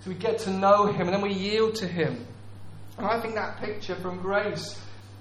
So 0.00 0.10
we 0.10 0.16
get 0.16 0.40
to 0.40 0.50
know 0.50 0.86
Him 0.86 1.02
and 1.02 1.14
then 1.14 1.20
we 1.20 1.34
yield 1.34 1.76
to 1.76 1.86
Him. 1.86 2.26
And 2.98 3.06
I 3.06 3.20
think 3.20 3.36
that 3.36 3.60
picture 3.60 3.94
from 3.94 4.18
Grace 4.18 4.76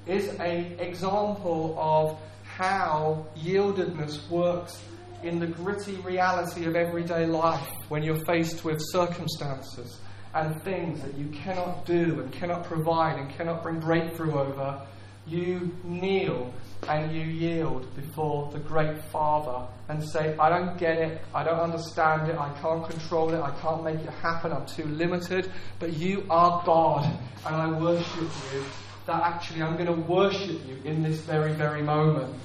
is 0.07 0.29
an 0.29 0.79
example 0.79 1.75
of 1.77 2.17
how 2.43 3.27
yieldedness 3.37 4.27
works 4.31 4.81
in 5.25 5.39
the 5.39 5.47
gritty 5.47 5.95
reality 5.97 6.65
of 6.65 6.75
everyday 6.75 7.25
life 7.25 7.67
when 7.89 8.03
you're 8.03 8.23
faced 8.25 8.63
with 8.63 8.77
circumstances 8.79 9.97
and 10.35 10.61
things 10.61 11.01
that 11.01 11.17
you 11.17 11.25
cannot 11.29 11.83
do 11.85 12.19
and 12.21 12.31
cannot 12.31 12.63
provide 12.63 13.17
and 13.17 13.29
cannot 13.31 13.63
bring 13.63 13.79
breakthrough 13.79 14.37
over, 14.37 14.79
you 15.25 15.75
kneel 15.83 16.53
and 16.87 17.11
you 17.11 17.23
yield 17.23 17.87
before 17.95 18.51
the 18.51 18.59
great 18.59 19.01
Father 19.05 19.67
and 19.89 20.03
say, 20.03 20.37
I 20.37 20.49
don't 20.49 20.77
get 20.77 20.99
it, 20.99 21.21
I 21.33 21.43
don't 21.43 21.59
understand 21.59 22.29
it, 22.29 22.37
I 22.37 22.53
can't 22.61 22.87
control 22.87 23.33
it, 23.33 23.41
I 23.41 23.49
can't 23.61 23.83
make 23.83 23.99
it 24.01 24.09
happen, 24.21 24.51
I'm 24.51 24.67
too 24.67 24.85
limited, 24.85 25.51
but 25.79 25.93
you 25.93 26.23
are 26.29 26.61
God 26.63 27.05
and 27.47 27.55
I 27.55 27.79
worship 27.79 28.29
you. 28.53 28.63
That 29.07 29.23
actually 29.23 29.63
I'm 29.63 29.75
going 29.75 29.87
to 29.87 30.07
worship 30.07 30.61
you 30.67 30.79
in 30.83 31.01
this 31.01 31.19
very, 31.21 31.53
very 31.53 31.81
moment 31.81 32.35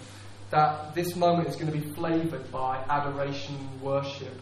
that 0.50 0.94
this 0.94 1.16
moment 1.16 1.48
is 1.48 1.56
going 1.56 1.72
to 1.72 1.78
be 1.78 1.92
flavored 1.94 2.50
by 2.50 2.84
adoration 2.88 3.56
and 3.56 3.80
worship. 3.80 4.40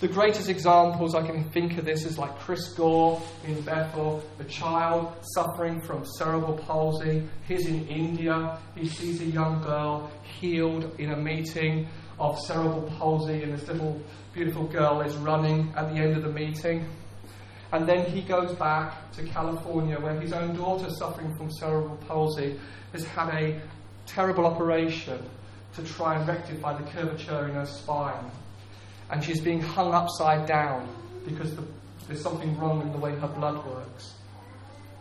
The 0.00 0.08
greatest 0.08 0.48
examples 0.48 1.14
I 1.14 1.26
can 1.26 1.50
think 1.50 1.76
of 1.76 1.84
this 1.84 2.06
is 2.06 2.16
like 2.16 2.38
Chris 2.38 2.72
Gore 2.72 3.20
in 3.46 3.60
Bethel, 3.60 4.22
a 4.38 4.44
child 4.44 5.12
suffering 5.34 5.82
from 5.82 6.06
cerebral 6.06 6.56
palsy. 6.56 7.28
He's 7.46 7.66
in 7.66 7.86
India. 7.86 8.58
He 8.74 8.88
sees 8.88 9.20
a 9.20 9.26
young 9.26 9.60
girl 9.60 10.10
healed 10.22 10.90
in 10.98 11.12
a 11.12 11.16
meeting 11.16 11.86
of 12.18 12.38
cerebral 12.38 12.90
palsy, 12.98 13.42
and 13.42 13.52
this 13.52 13.68
little 13.68 14.00
beautiful 14.32 14.64
girl 14.64 15.02
is 15.02 15.14
running 15.16 15.70
at 15.76 15.92
the 15.92 16.00
end 16.00 16.16
of 16.16 16.22
the 16.22 16.32
meeting. 16.32 16.88
And 17.72 17.86
then 17.86 18.06
he 18.06 18.22
goes 18.22 18.54
back 18.54 19.12
to 19.12 19.22
California, 19.24 20.00
where 20.00 20.18
his 20.18 20.32
own 20.32 20.56
daughter, 20.56 20.88
suffering 20.90 21.34
from 21.36 21.50
cerebral 21.50 21.98
palsy, 22.08 22.58
has 22.92 23.04
had 23.04 23.28
a 23.34 23.60
terrible 24.10 24.46
operation 24.46 25.22
to 25.74 25.84
try 25.84 26.16
and 26.16 26.26
rectify 26.26 26.76
the 26.76 26.90
curvature 26.90 27.48
in 27.48 27.54
her 27.54 27.66
spine 27.66 28.30
and 29.10 29.22
she's 29.22 29.40
being 29.40 29.60
hung 29.60 29.92
upside 29.92 30.46
down 30.46 30.88
because 31.26 31.54
the, 31.56 31.64
there's 32.06 32.22
something 32.22 32.56
wrong 32.58 32.80
in 32.82 32.92
the 32.92 32.98
way 32.98 33.14
her 33.16 33.28
blood 33.28 33.64
works. 33.66 34.14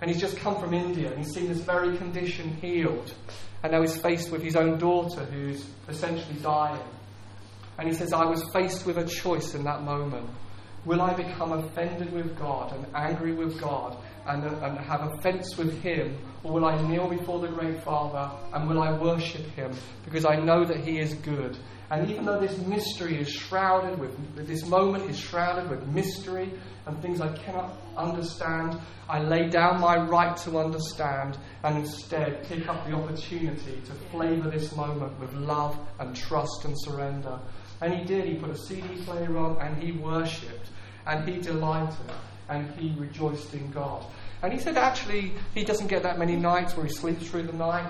And 0.01 0.09
he's 0.09 0.19
just 0.19 0.37
come 0.37 0.59
from 0.59 0.73
India 0.73 1.09
and 1.09 1.17
he's 1.17 1.33
seen 1.33 1.47
this 1.47 1.59
very 1.59 1.95
condition 1.97 2.55
healed. 2.55 3.13
And 3.61 3.71
now 3.71 3.81
he's 3.81 3.97
faced 3.97 4.31
with 4.31 4.41
his 4.41 4.55
own 4.55 4.79
daughter 4.79 5.25
who's 5.25 5.65
essentially 5.87 6.39
dying. 6.41 6.81
And 7.77 7.87
he 7.87 7.93
says, 7.93 8.13
I 8.13 8.25
was 8.25 8.43
faced 8.51 8.85
with 8.85 8.97
a 8.97 9.05
choice 9.05 9.53
in 9.53 9.63
that 9.63 9.83
moment. 9.83 10.29
Will 10.85 11.01
I 11.01 11.13
become 11.13 11.51
offended 11.51 12.11
with 12.11 12.37
God 12.37 12.73
and 12.73 12.85
angry 12.95 13.33
with 13.33 13.59
God 13.59 13.97
and, 14.27 14.43
and 14.43 14.77
have 14.79 15.01
offence 15.13 15.57
with 15.57 15.81
Him? 15.81 16.17
Or 16.43 16.53
will 16.53 16.65
I 16.65 16.81
kneel 16.87 17.09
before 17.09 17.39
the 17.39 17.47
great 17.47 17.83
Father 17.83 18.31
and 18.53 18.69
will 18.69 18.81
I 18.81 18.97
worship 18.97 19.45
Him 19.51 19.71
because 20.05 20.25
I 20.25 20.35
know 20.35 20.65
that 20.65 20.77
He 20.77 20.99
is 20.99 21.13
good 21.15 21.57
and 21.91 22.09
even 22.11 22.25
though 22.25 22.39
this 22.39 22.55
mystery 22.59 23.19
is 23.19 23.29
shrouded 23.29 23.97
with, 23.99 24.35
this 24.35 24.65
moment 24.67 25.09
is 25.09 25.17
shrouded 25.17 25.71
with 25.71 25.87
mystery 25.87 26.51
and 26.85 27.01
things 27.01 27.19
I 27.19 27.35
cannot 27.35 27.75
understand, 27.97 28.79
I 29.09 29.23
lay 29.23 29.49
down 29.49 29.81
my 29.81 29.97
right 29.97 30.37
to 30.37 30.59
understand 30.59 31.39
and 31.63 31.79
instead 31.79 32.43
pick 32.43 32.67
up 32.69 32.85
the 32.85 32.93
opportunity 32.93 33.81
to 33.85 33.91
flavour 34.11 34.51
this 34.51 34.75
moment 34.75 35.19
with 35.19 35.33
love 35.33 35.79
and 35.99 36.15
trust 36.15 36.63
and 36.65 36.75
surrender. 36.77 37.39
And 37.81 37.95
he 37.95 38.03
did. 38.03 38.25
He 38.25 38.35
put 38.35 38.51
a 38.51 38.57
CD 38.57 39.01
player 39.03 39.35
on 39.37 39.59
and 39.59 39.81
he 39.81 39.91
worshipped 39.93 40.69
and 41.07 41.27
he 41.27 41.39
delighted 41.39 42.11
and 42.49 42.69
he 42.79 42.93
rejoiced 42.97 43.53
in 43.53 43.69
God. 43.71 44.05
And 44.41 44.53
he 44.53 44.59
said 44.59 44.77
actually 44.77 45.33
he 45.53 45.63
doesn't 45.63 45.87
get 45.87 46.03
that 46.03 46.17
many 46.17 46.35
nights 46.35 46.75
where 46.75 46.85
he 46.85 46.91
sleeps 46.91 47.27
through 47.27 47.43
the 47.43 47.53
night 47.53 47.89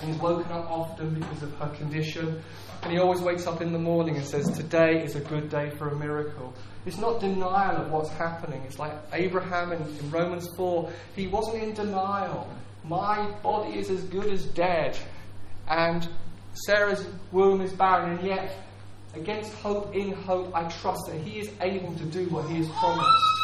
and 0.00 0.12
he's 0.12 0.20
woken 0.20 0.50
up 0.52 0.70
often 0.70 1.14
because 1.14 1.42
of 1.42 1.54
her 1.56 1.68
condition. 1.76 2.42
And 2.82 2.92
he 2.92 2.98
always 2.98 3.20
wakes 3.20 3.46
up 3.46 3.62
in 3.62 3.72
the 3.72 3.78
morning 3.78 4.16
and 4.16 4.24
says, 4.24 4.46
Today 4.50 5.02
is 5.02 5.16
a 5.16 5.20
good 5.20 5.48
day 5.48 5.70
for 5.70 5.88
a 5.88 5.96
miracle. 5.96 6.52
It's 6.84 6.98
not 6.98 7.20
denial 7.20 7.82
of 7.82 7.90
what's 7.90 8.10
happening. 8.10 8.62
It's 8.66 8.78
like 8.78 8.92
Abraham 9.12 9.72
in, 9.72 9.80
in 9.80 10.10
Romans 10.10 10.48
4. 10.56 10.90
He 11.16 11.26
wasn't 11.28 11.62
in 11.62 11.72
denial. 11.72 12.46
My 12.84 13.30
body 13.42 13.78
is 13.78 13.88
as 13.88 14.02
good 14.04 14.30
as 14.30 14.44
dead. 14.44 14.98
And 15.66 16.06
Sarah's 16.66 17.06
womb 17.32 17.62
is 17.62 17.72
barren. 17.72 18.18
And 18.18 18.26
yet, 18.26 18.54
against 19.14 19.54
hope, 19.54 19.94
in 19.94 20.12
hope, 20.12 20.54
I 20.54 20.68
trust 20.68 21.06
that 21.06 21.18
he 21.22 21.38
is 21.38 21.50
able 21.62 21.94
to 21.94 22.04
do 22.04 22.28
what 22.28 22.50
he 22.50 22.56
has 22.56 22.68
promised. 22.68 23.43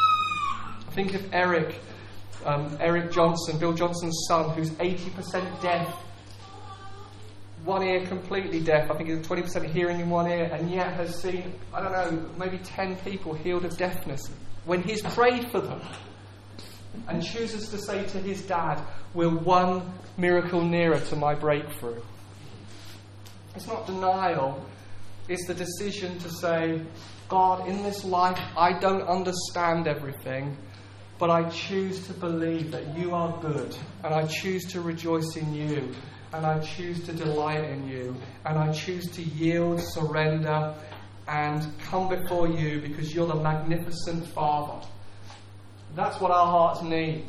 Think 0.92 1.14
of 1.14 1.32
Eric, 1.32 1.76
um, 2.44 2.76
Eric 2.80 3.12
Johnson, 3.12 3.58
Bill 3.58 3.72
Johnson's 3.72 4.24
son, 4.28 4.50
who's 4.50 4.70
80% 4.70 5.62
deaf 5.62 5.94
one 7.64 7.82
ear 7.82 8.06
completely 8.06 8.60
deaf. 8.60 8.90
I 8.90 8.96
think 8.96 9.08
it's 9.10 9.26
20% 9.28 9.66
hearing 9.72 10.00
in 10.00 10.08
one 10.08 10.30
ear, 10.30 10.50
and 10.52 10.70
yet 10.70 10.94
has 10.94 11.14
seen, 11.20 11.54
I 11.74 11.80
don't 11.82 11.92
know, 11.92 12.30
maybe 12.38 12.58
10 12.58 12.96
people 12.96 13.34
healed 13.34 13.64
of 13.64 13.76
deafness. 13.76 14.30
When 14.64 14.82
he's 14.82 15.02
prayed 15.02 15.50
for 15.50 15.60
them 15.60 15.80
and 17.08 17.22
chooses 17.22 17.68
to 17.68 17.78
say 17.78 18.04
to 18.04 18.18
his 18.18 18.42
dad, 18.42 18.82
We're 19.14 19.28
one 19.30 19.92
miracle 20.16 20.62
nearer 20.62 21.00
to 21.00 21.16
my 21.16 21.34
breakthrough. 21.34 22.00
It's 23.54 23.66
not 23.66 23.86
denial, 23.86 24.64
it's 25.28 25.46
the 25.46 25.54
decision 25.54 26.18
to 26.20 26.30
say, 26.30 26.80
God, 27.28 27.68
in 27.68 27.82
this 27.82 28.04
life, 28.04 28.40
I 28.56 28.78
don't 28.78 29.02
understand 29.02 29.86
everything, 29.86 30.56
but 31.20 31.30
I 31.30 31.48
choose 31.50 32.04
to 32.08 32.14
believe 32.14 32.72
that 32.72 32.98
you 32.98 33.14
are 33.14 33.38
good, 33.40 33.76
and 34.02 34.12
I 34.12 34.26
choose 34.26 34.64
to 34.72 34.80
rejoice 34.80 35.36
in 35.36 35.54
you 35.54 35.94
and 36.32 36.46
I 36.46 36.60
choose 36.60 37.02
to 37.06 37.12
delight 37.12 37.64
in 37.64 37.88
you, 37.88 38.16
and 38.44 38.56
I 38.56 38.72
choose 38.72 39.10
to 39.12 39.22
yield, 39.22 39.80
surrender, 39.80 40.74
and 41.26 41.66
come 41.80 42.08
before 42.08 42.48
you 42.48 42.80
because 42.80 43.14
you're 43.14 43.26
the 43.26 43.34
magnificent 43.34 44.26
Father. 44.28 44.86
That's 45.96 46.20
what 46.20 46.30
our 46.30 46.46
hearts 46.46 46.82
need. 46.82 47.24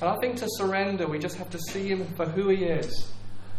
And 0.00 0.10
I 0.10 0.16
think 0.20 0.36
to 0.36 0.46
surrender, 0.48 1.06
we 1.06 1.18
just 1.18 1.36
have 1.36 1.50
to 1.50 1.58
see 1.58 1.88
Him 1.88 2.14
for 2.16 2.24
who 2.24 2.48
He 2.48 2.64
is, 2.64 3.12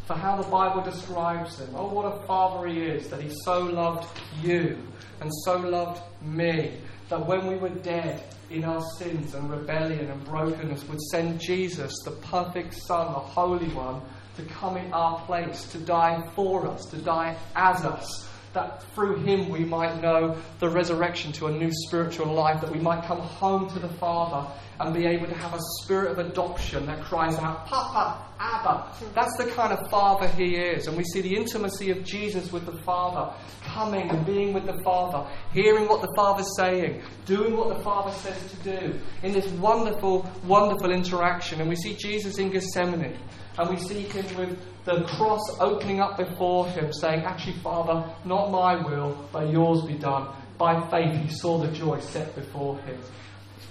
for 0.06 0.16
how 0.16 0.42
the 0.42 0.50
Bible 0.50 0.82
describes 0.82 1.60
Him. 1.60 1.70
Oh, 1.76 1.94
what 1.94 2.06
a 2.06 2.26
Father 2.26 2.68
He 2.68 2.82
is, 2.82 3.10
that 3.10 3.22
He 3.22 3.30
so 3.44 3.60
loved 3.60 4.08
you 4.42 4.78
and 5.22 5.32
so 5.46 5.58
loved 5.58 6.02
me, 6.24 6.78
that 7.10 7.26
when 7.26 7.48
we 7.48 7.56
were 7.56 7.70
dead 7.70 8.22
in 8.50 8.64
our 8.64 8.82
sins 8.98 9.34
and 9.34 9.50
rebellion 9.50 10.10
and 10.10 10.24
brokenness, 10.26 10.88
would 10.88 11.02
send 11.02 11.40
Jesus, 11.40 11.94
the 12.04 12.12
perfect 12.12 12.74
Son, 12.74 13.14
the 13.14 13.20
Holy 13.20 13.68
One, 13.70 14.02
to 14.38 14.44
come 14.44 14.78
in 14.78 14.94
our 14.94 15.20
place, 15.26 15.64
to 15.72 15.80
die 15.80 16.22
for 16.36 16.68
us, 16.68 16.86
to 16.86 16.98
die 16.98 17.36
as 17.56 17.84
us, 17.84 18.27
that 18.54 18.84
through 18.94 19.18
him 19.18 19.50
we 19.50 19.60
might 19.60 20.02
know 20.02 20.38
the 20.60 20.70
resurrection 20.70 21.32
to 21.34 21.48
a 21.48 21.52
new 21.52 21.70
spiritual 21.88 22.34
life, 22.34 22.62
that 22.62 22.72
we 22.72 22.80
might 22.80 23.04
come 23.06 23.20
home 23.20 23.70
to 23.70 23.80
the 23.80 23.90
Father 23.90 24.48
and 24.80 24.94
be 24.94 25.06
able 25.06 25.28
to 25.28 25.34
have 25.34 25.54
a 25.54 25.60
spirit 25.82 26.12
of 26.12 26.20
adoption 26.20 26.86
that 26.86 27.02
cries 27.02 27.36
out, 27.40 27.66
Papa, 27.66 28.24
Abba. 28.40 28.94
That's 29.16 29.36
the 29.38 29.50
kind 29.52 29.74
of 29.74 29.90
Father 29.90 30.28
He 30.28 30.56
is. 30.56 30.88
And 30.88 30.96
we 30.96 31.04
see 31.04 31.22
the 31.22 31.36
intimacy 31.36 31.90
of 31.90 32.04
Jesus 32.04 32.52
with 32.52 32.66
the 32.66 32.78
Father, 32.84 33.34
coming 33.64 34.10
and 34.10 34.26
being 34.26 34.54
with 34.54 34.66
the 34.66 34.80
Father, 34.84 35.28
hearing 35.52 35.88
what 35.88 36.02
the 36.02 36.14
Father's 36.16 36.56
saying, 36.56 37.02
doing 37.26 37.58
what 37.58 37.76
the 37.76 37.84
Father 37.84 38.12
says 38.12 38.52
to 38.52 38.58
do, 38.58 39.00
in 39.24 39.34
this 39.34 39.48
wonderful, 39.54 40.30
wonderful 40.46 40.92
interaction. 40.92 41.60
And 41.60 41.70
we 41.70 41.76
see 41.76 41.96
Jesus 41.96 42.38
in 42.38 42.52
Gethsemane 42.52 43.18
and 43.58 43.70
we 43.70 43.78
see 43.78 44.02
him 44.02 44.38
with 44.38 44.60
the 44.88 45.04
cross 45.04 45.42
opening 45.60 46.00
up 46.00 46.18
before 46.18 46.66
him, 46.70 46.94
saying, 46.94 47.26
Actually, 47.26 47.58
Father, 47.60 48.10
not 48.24 48.50
my 48.52 48.82
will, 48.82 49.28
but 49.34 49.52
yours 49.52 49.82
be 49.86 49.96
done. 49.96 50.34
By 50.58 50.90
faith, 50.90 51.14
he 51.14 51.30
saw 51.30 51.58
the 51.58 51.68
joy 51.68 52.00
set 52.00 52.34
before 52.36 52.80
him. 52.80 52.98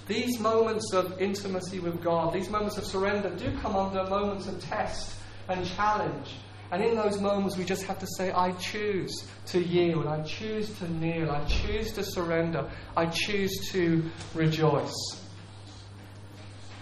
These 0.07 0.39
moments 0.39 0.93
of 0.93 1.19
intimacy 1.19 1.79
with 1.79 2.03
God, 2.03 2.33
these 2.33 2.51
moments 2.51 2.77
of 2.77 2.85
surrender, 2.85 3.31
do 3.35 3.51
come 3.57 3.75
under 3.75 4.07
moments 4.07 4.47
of 4.47 4.61
test 4.61 5.15
and 5.49 5.65
challenge. 5.65 6.35
And 6.71 6.83
in 6.83 6.95
those 6.95 7.19
moments, 7.19 7.57
we 7.57 7.65
just 7.65 7.83
have 7.83 7.97
to 7.97 8.07
say, 8.15 8.31
I 8.31 8.51
choose 8.51 9.27
to 9.47 9.59
yield, 9.59 10.05
I 10.05 10.21
choose 10.21 10.69
to 10.77 10.91
kneel, 10.93 11.31
I 11.31 11.43
choose 11.45 11.93
to 11.93 12.03
surrender, 12.03 12.69
I 12.95 13.07
choose 13.07 13.71
to 13.71 14.03
rejoice. 14.35 14.93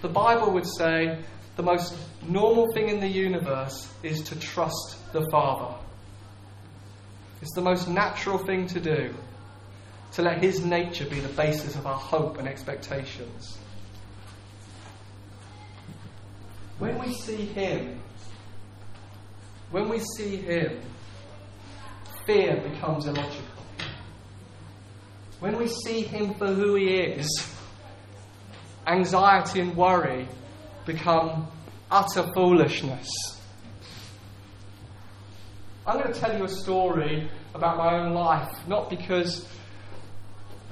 The 0.02 0.10
Bible 0.10 0.52
would 0.52 0.68
say 0.68 1.24
the 1.56 1.64
most 1.64 1.96
normal 2.28 2.68
thing 2.74 2.90
in 2.90 3.00
the 3.00 3.08
universe 3.08 3.90
is 4.04 4.22
to 4.24 4.40
trust 4.40 4.98
the 5.14 5.26
Father. 5.32 5.74
It's 7.42 7.54
the 7.54 7.62
most 7.62 7.88
natural 7.88 8.38
thing 8.38 8.68
to 8.68 8.80
do, 8.80 9.14
to 10.14 10.22
let 10.22 10.44
His 10.44 10.66
nature 10.66 11.06
be 11.06 11.20
the 11.20 11.30
basis 11.30 11.76
of 11.76 11.86
our 11.86 11.98
hope 11.98 12.38
and 12.40 12.48
expectations. 12.48 13.58
When 16.78 17.00
we 17.00 17.14
see 17.14 17.46
Him, 17.46 18.02
when 19.72 19.88
we 19.88 20.00
see 20.18 20.38
Him, 20.38 20.82
fear 22.26 22.58
becomes 22.58 23.06
illogical. 23.06 23.44
When 25.40 25.58
we 25.58 25.68
see 25.68 26.02
Him 26.02 26.34
for 26.34 26.48
who 26.48 26.76
He 26.76 26.96
is, 26.96 27.54
anxiety 28.88 29.62
and 29.62 29.76
worry 29.76 30.28
become 30.86 31.48
utter 31.92 32.26
foolishness. 32.34 33.10
I'm 35.88 36.00
going 36.00 36.12
to 36.12 36.20
tell 36.20 36.36
you 36.36 36.46
a 36.46 36.50
story 36.50 37.30
about 37.54 37.78
my 37.78 38.00
own 38.00 38.14
life, 38.14 38.68
not 38.68 38.90
because, 38.90 39.48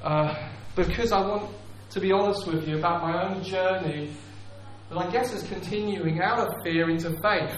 uh, 0.02 0.34
because 0.74 1.12
I 1.12 1.20
want 1.20 1.50
to 1.90 2.00
be 2.00 2.10
honest 2.10 2.46
with 2.46 2.66
you 2.66 2.78
about 2.78 3.02
my 3.02 3.24
own 3.24 3.44
journey, 3.44 4.10
but 4.88 4.98
I 4.98 5.10
guess 5.10 5.32
it's 5.32 5.46
continuing 5.48 6.20
out 6.20 6.40
of 6.40 6.52
fear 6.64 6.90
into 6.90 7.10
faith. 7.20 7.56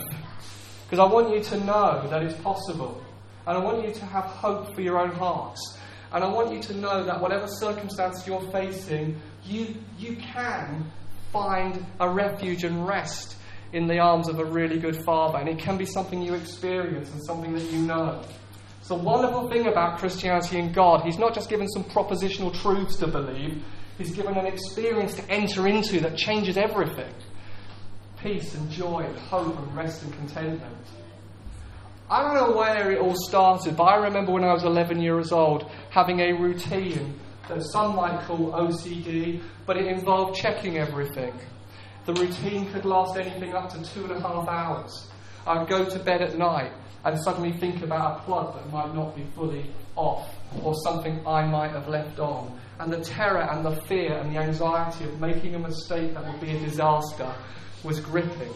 Because 0.85 0.99
I 0.99 1.13
want 1.13 1.35
you 1.35 1.43
to 1.43 1.65
know 1.65 2.07
that 2.11 2.23
it's 2.23 2.39
possible. 2.43 3.03
And 3.47 3.57
I 3.57 3.61
want 3.61 3.87
you 3.87 3.93
to 3.93 4.05
have 4.05 4.25
hope 4.25 4.75
for 4.75 4.81
your 4.81 4.99
own 4.99 5.11
hearts. 5.13 5.79
And 6.13 6.23
I 6.23 6.29
want 6.29 6.53
you 6.53 6.61
to 6.61 6.75
know 6.75 7.05
that 7.05 7.21
whatever 7.21 7.47
circumstance 7.47 8.27
you're 8.27 8.49
facing, 8.53 9.21
you, 9.45 9.75
you 9.99 10.17
can 10.17 10.91
find 11.37 11.85
a 12.01 12.09
refuge 12.09 12.65
and 12.65 12.87
rest 12.87 13.37
in 13.73 13.87
the 13.87 13.99
arms 13.99 14.29
of 14.29 14.39
a 14.39 14.45
really 14.45 14.79
good 14.79 14.97
father. 15.05 15.39
And 15.39 15.49
it 15.49 15.59
can 15.59 15.77
be 15.77 15.85
something 15.85 16.23
you 16.23 16.35
experience 16.35 17.13
and 17.13 17.23
something 17.25 17.53
that 17.53 17.71
you 17.71 17.81
know. 17.81 18.23
It's 18.81 18.91
a 18.91 18.95
wonderful 18.95 19.51
thing 19.51 19.67
about 19.67 19.99
Christianity 19.99 20.59
and 20.59 20.75
God. 20.75 21.03
He's 21.05 21.19
not 21.19 21.35
just 21.35 21.51
given 21.51 21.69
some 21.69 21.85
propositional 21.85 22.55
truths 22.55 22.97
to 22.97 23.07
believe, 23.07 23.63
He's 23.99 24.15
given 24.15 24.37
an 24.37 24.47
experience 24.47 25.15
to 25.15 25.31
enter 25.31 25.67
into 25.67 26.01
that 26.01 26.17
changes 26.17 26.57
everything 26.57 27.13
peace 28.23 28.55
and 28.55 28.71
joy 28.71 29.01
and 29.01 29.17
hope 29.19 29.59
and 29.59 29.77
rest 29.77 30.03
and 30.03 30.13
contentment. 30.15 30.87
I 32.11 32.23
don't 32.23 32.35
know 32.35 32.57
where 32.57 32.91
it 32.91 32.99
all 32.99 33.15
started, 33.15 33.77
but 33.77 33.85
I 33.85 33.97
remember 33.97 34.33
when 34.33 34.43
I 34.43 34.53
was 34.53 34.65
11 34.65 35.01
years 35.01 35.33
old 35.33 35.71
having 35.91 36.21
a 36.21 36.33
routine 36.33 37.19
that 37.49 37.63
some 37.63 37.97
might 37.97 38.25
call 38.27 38.53
OCD, 38.53 39.43
but 39.67 39.77
it 39.77 39.87
involved 39.87 40.37
checking 40.37 40.79
everything. 40.79 41.33
The 42.05 42.15
routine 42.15 42.71
could 42.73 42.85
last 42.85 43.17
anything 43.17 43.55
up 43.55 43.71
to 43.71 43.83
two 43.83 44.05
and 44.05 44.13
a 44.13 44.21
half 44.21 44.49
hours. 44.49 45.09
I'd 45.47 45.69
go 45.69 45.85
to 45.85 45.99
bed 45.99 46.23
at 46.23 46.37
night 46.39 46.73
and 47.05 47.21
suddenly 47.23 47.53
think 47.53 47.83
about 47.83 48.21
a 48.21 48.23
plug 48.25 48.55
that 48.55 48.71
might 48.73 48.95
not 48.95 49.15
be 49.15 49.25
fully 49.35 49.71
off 49.95 50.29
or 50.63 50.75
something 50.85 51.23
I 51.27 51.47
might 51.47 51.71
have 51.71 51.89
left 51.89 52.19
on. 52.19 52.59
And 52.79 52.93
the 52.93 53.01
terror 53.01 53.43
and 53.43 53.65
the 53.65 53.81
fear 53.83 54.13
and 54.15 54.35
the 54.35 54.41
anxiety 54.41 55.05
of 55.05 55.21
making 55.21 55.55
a 55.55 55.59
mistake 55.59 56.15
that 56.15 56.25
would 56.27 56.41
be 56.41 56.51
a 56.51 56.61
disaster 56.61 57.33
was 57.85 58.01
gripping. 58.01 58.53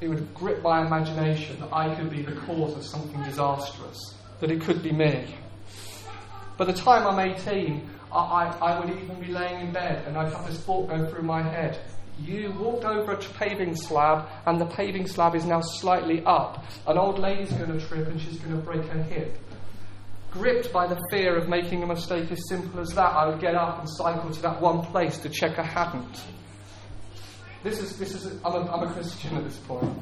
It 0.00 0.08
would 0.08 0.34
grip 0.34 0.62
my 0.62 0.84
imagination 0.84 1.60
that 1.60 1.72
I 1.72 1.94
could 1.94 2.10
be 2.10 2.22
the 2.22 2.32
cause 2.32 2.76
of 2.76 2.84
something 2.84 3.22
disastrous, 3.22 4.14
that 4.40 4.50
it 4.50 4.62
could 4.62 4.82
be 4.82 4.92
me. 4.92 5.26
By 6.56 6.64
the 6.66 6.72
time 6.72 7.06
I'm 7.06 7.18
18, 7.18 7.88
I, 8.12 8.16
I, 8.16 8.72
I 8.72 8.80
would 8.80 8.90
even 8.90 9.20
be 9.20 9.32
laying 9.32 9.66
in 9.66 9.72
bed 9.72 10.06
and 10.06 10.16
I'd 10.16 10.32
have 10.32 10.46
this 10.46 10.58
thought 10.60 10.88
go 10.88 11.06
through 11.06 11.22
my 11.22 11.42
head. 11.42 11.78
You 12.20 12.52
walked 12.52 12.84
over 12.84 13.12
a 13.12 13.16
paving 13.16 13.74
slab, 13.74 14.28
and 14.46 14.60
the 14.60 14.66
paving 14.66 15.06
slab 15.06 15.34
is 15.34 15.44
now 15.44 15.60
slightly 15.60 16.22
up. 16.24 16.64
An 16.86 16.98
old 16.98 17.18
lady's 17.18 17.52
going 17.52 17.76
to 17.76 17.84
trip 17.86 18.06
and 18.06 18.20
she's 18.20 18.38
going 18.38 18.54
to 18.54 18.62
break 18.62 18.84
her 18.84 19.02
hip. 19.02 19.38
Gripped 20.30 20.72
by 20.72 20.86
the 20.86 21.00
fear 21.10 21.36
of 21.36 21.48
making 21.48 21.82
a 21.82 21.86
mistake 21.86 22.30
as 22.30 22.48
simple 22.48 22.80
as 22.80 22.90
that, 22.90 23.12
I 23.12 23.26
would 23.26 23.40
get 23.40 23.54
up 23.54 23.80
and 23.80 23.88
cycle 23.88 24.30
to 24.30 24.42
that 24.42 24.60
one 24.60 24.82
place 24.86 25.18
to 25.18 25.28
check 25.28 25.58
I 25.58 25.64
hadn't. 25.64 26.22
This 27.62 27.80
is, 27.80 27.98
this 27.98 28.14
is, 28.14 28.40
I'm 28.44 28.54
a, 28.54 28.72
I'm 28.72 28.88
a 28.88 28.92
Christian 28.92 29.36
at 29.36 29.44
this 29.44 29.56
point. 29.58 29.92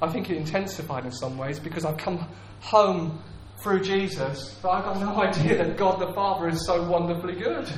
I 0.00 0.08
think 0.08 0.30
it 0.30 0.36
intensified 0.36 1.04
in 1.04 1.12
some 1.12 1.36
ways 1.36 1.58
because 1.58 1.84
I've 1.84 1.98
come 1.98 2.26
home 2.60 3.22
through 3.60 3.80
Jesus, 3.80 4.58
but 4.62 4.70
I've 4.70 4.84
got 4.84 5.00
no 5.00 5.20
idea 5.22 5.58
that 5.58 5.76
God 5.76 6.00
the 6.00 6.12
Father 6.12 6.48
is 6.48 6.64
so 6.66 6.88
wonderfully 6.88 7.34
good. 7.34 7.68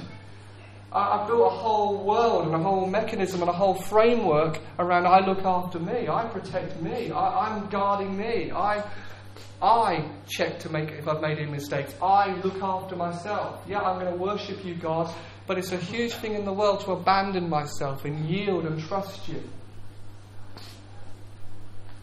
I, 0.92 1.18
have 1.18 1.28
built 1.28 1.52
a 1.52 1.54
whole 1.54 2.04
world 2.04 2.46
and 2.46 2.54
a 2.54 2.58
whole 2.58 2.86
mechanism 2.86 3.40
and 3.42 3.48
a 3.48 3.52
whole 3.52 3.74
framework 3.74 4.58
around 4.78 5.06
I 5.06 5.24
look 5.24 5.44
after 5.44 5.78
me, 5.78 6.08
I 6.08 6.24
protect 6.26 6.80
me, 6.82 7.12
I, 7.12 7.56
am 7.56 7.68
guarding 7.68 8.16
me, 8.16 8.50
I, 8.50 8.82
I 9.62 10.10
check 10.26 10.58
to 10.60 10.68
make 10.68 10.90
if 10.90 11.06
I've 11.06 11.20
made 11.20 11.38
any 11.38 11.50
mistakes, 11.50 11.94
I 12.02 12.34
look 12.42 12.60
after 12.60 12.96
myself. 12.96 13.62
Yeah, 13.68 13.80
I'm 13.80 14.00
going 14.00 14.12
to 14.12 14.18
worship 14.18 14.64
you, 14.64 14.74
God, 14.74 15.14
but 15.46 15.58
it's 15.58 15.70
a 15.70 15.76
huge 15.76 16.12
thing 16.14 16.34
in 16.34 16.44
the 16.44 16.52
world 16.52 16.80
to 16.80 16.92
abandon 16.92 17.48
myself 17.48 18.04
and 18.04 18.28
yield 18.28 18.66
and 18.66 18.80
trust 18.80 19.28
you. 19.28 19.42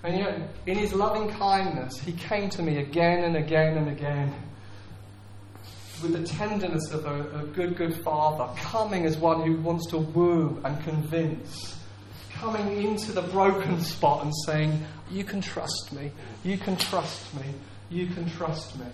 And 0.03 0.17
yet, 0.17 0.49
in 0.65 0.77
his 0.77 0.93
loving 0.93 1.29
kindness, 1.29 1.99
he 1.99 2.13
came 2.13 2.49
to 2.51 2.62
me 2.62 2.77
again 2.77 3.23
and 3.23 3.36
again 3.36 3.77
and 3.77 3.89
again 3.89 4.33
with 6.01 6.13
the 6.13 6.23
tenderness 6.23 6.91
of 6.91 7.05
a, 7.05 7.39
a, 7.39 7.43
good, 7.47 7.75
good 7.75 7.95
father, 8.03 8.47
coming 8.62 9.05
as 9.05 9.17
one 9.17 9.41
who 9.41 9.60
wants 9.62 9.88
to 9.88 9.97
woo 9.97 10.62
and 10.63 10.81
convince, 10.83 11.77
coming 12.33 12.83
into 12.83 13.12
the 13.12 13.21
broken 13.21 13.81
spot 13.81 14.23
and 14.23 14.33
saying, 14.45 14.86
You 15.10 15.23
can 15.23 15.41
trust 15.41 15.91
me, 15.93 16.12
you 16.43 16.57
can 16.57 16.75
trust 16.77 17.33
me, 17.36 17.45
you 17.89 18.07
can 18.07 18.29
trust 18.29 18.77
me. 18.77 18.86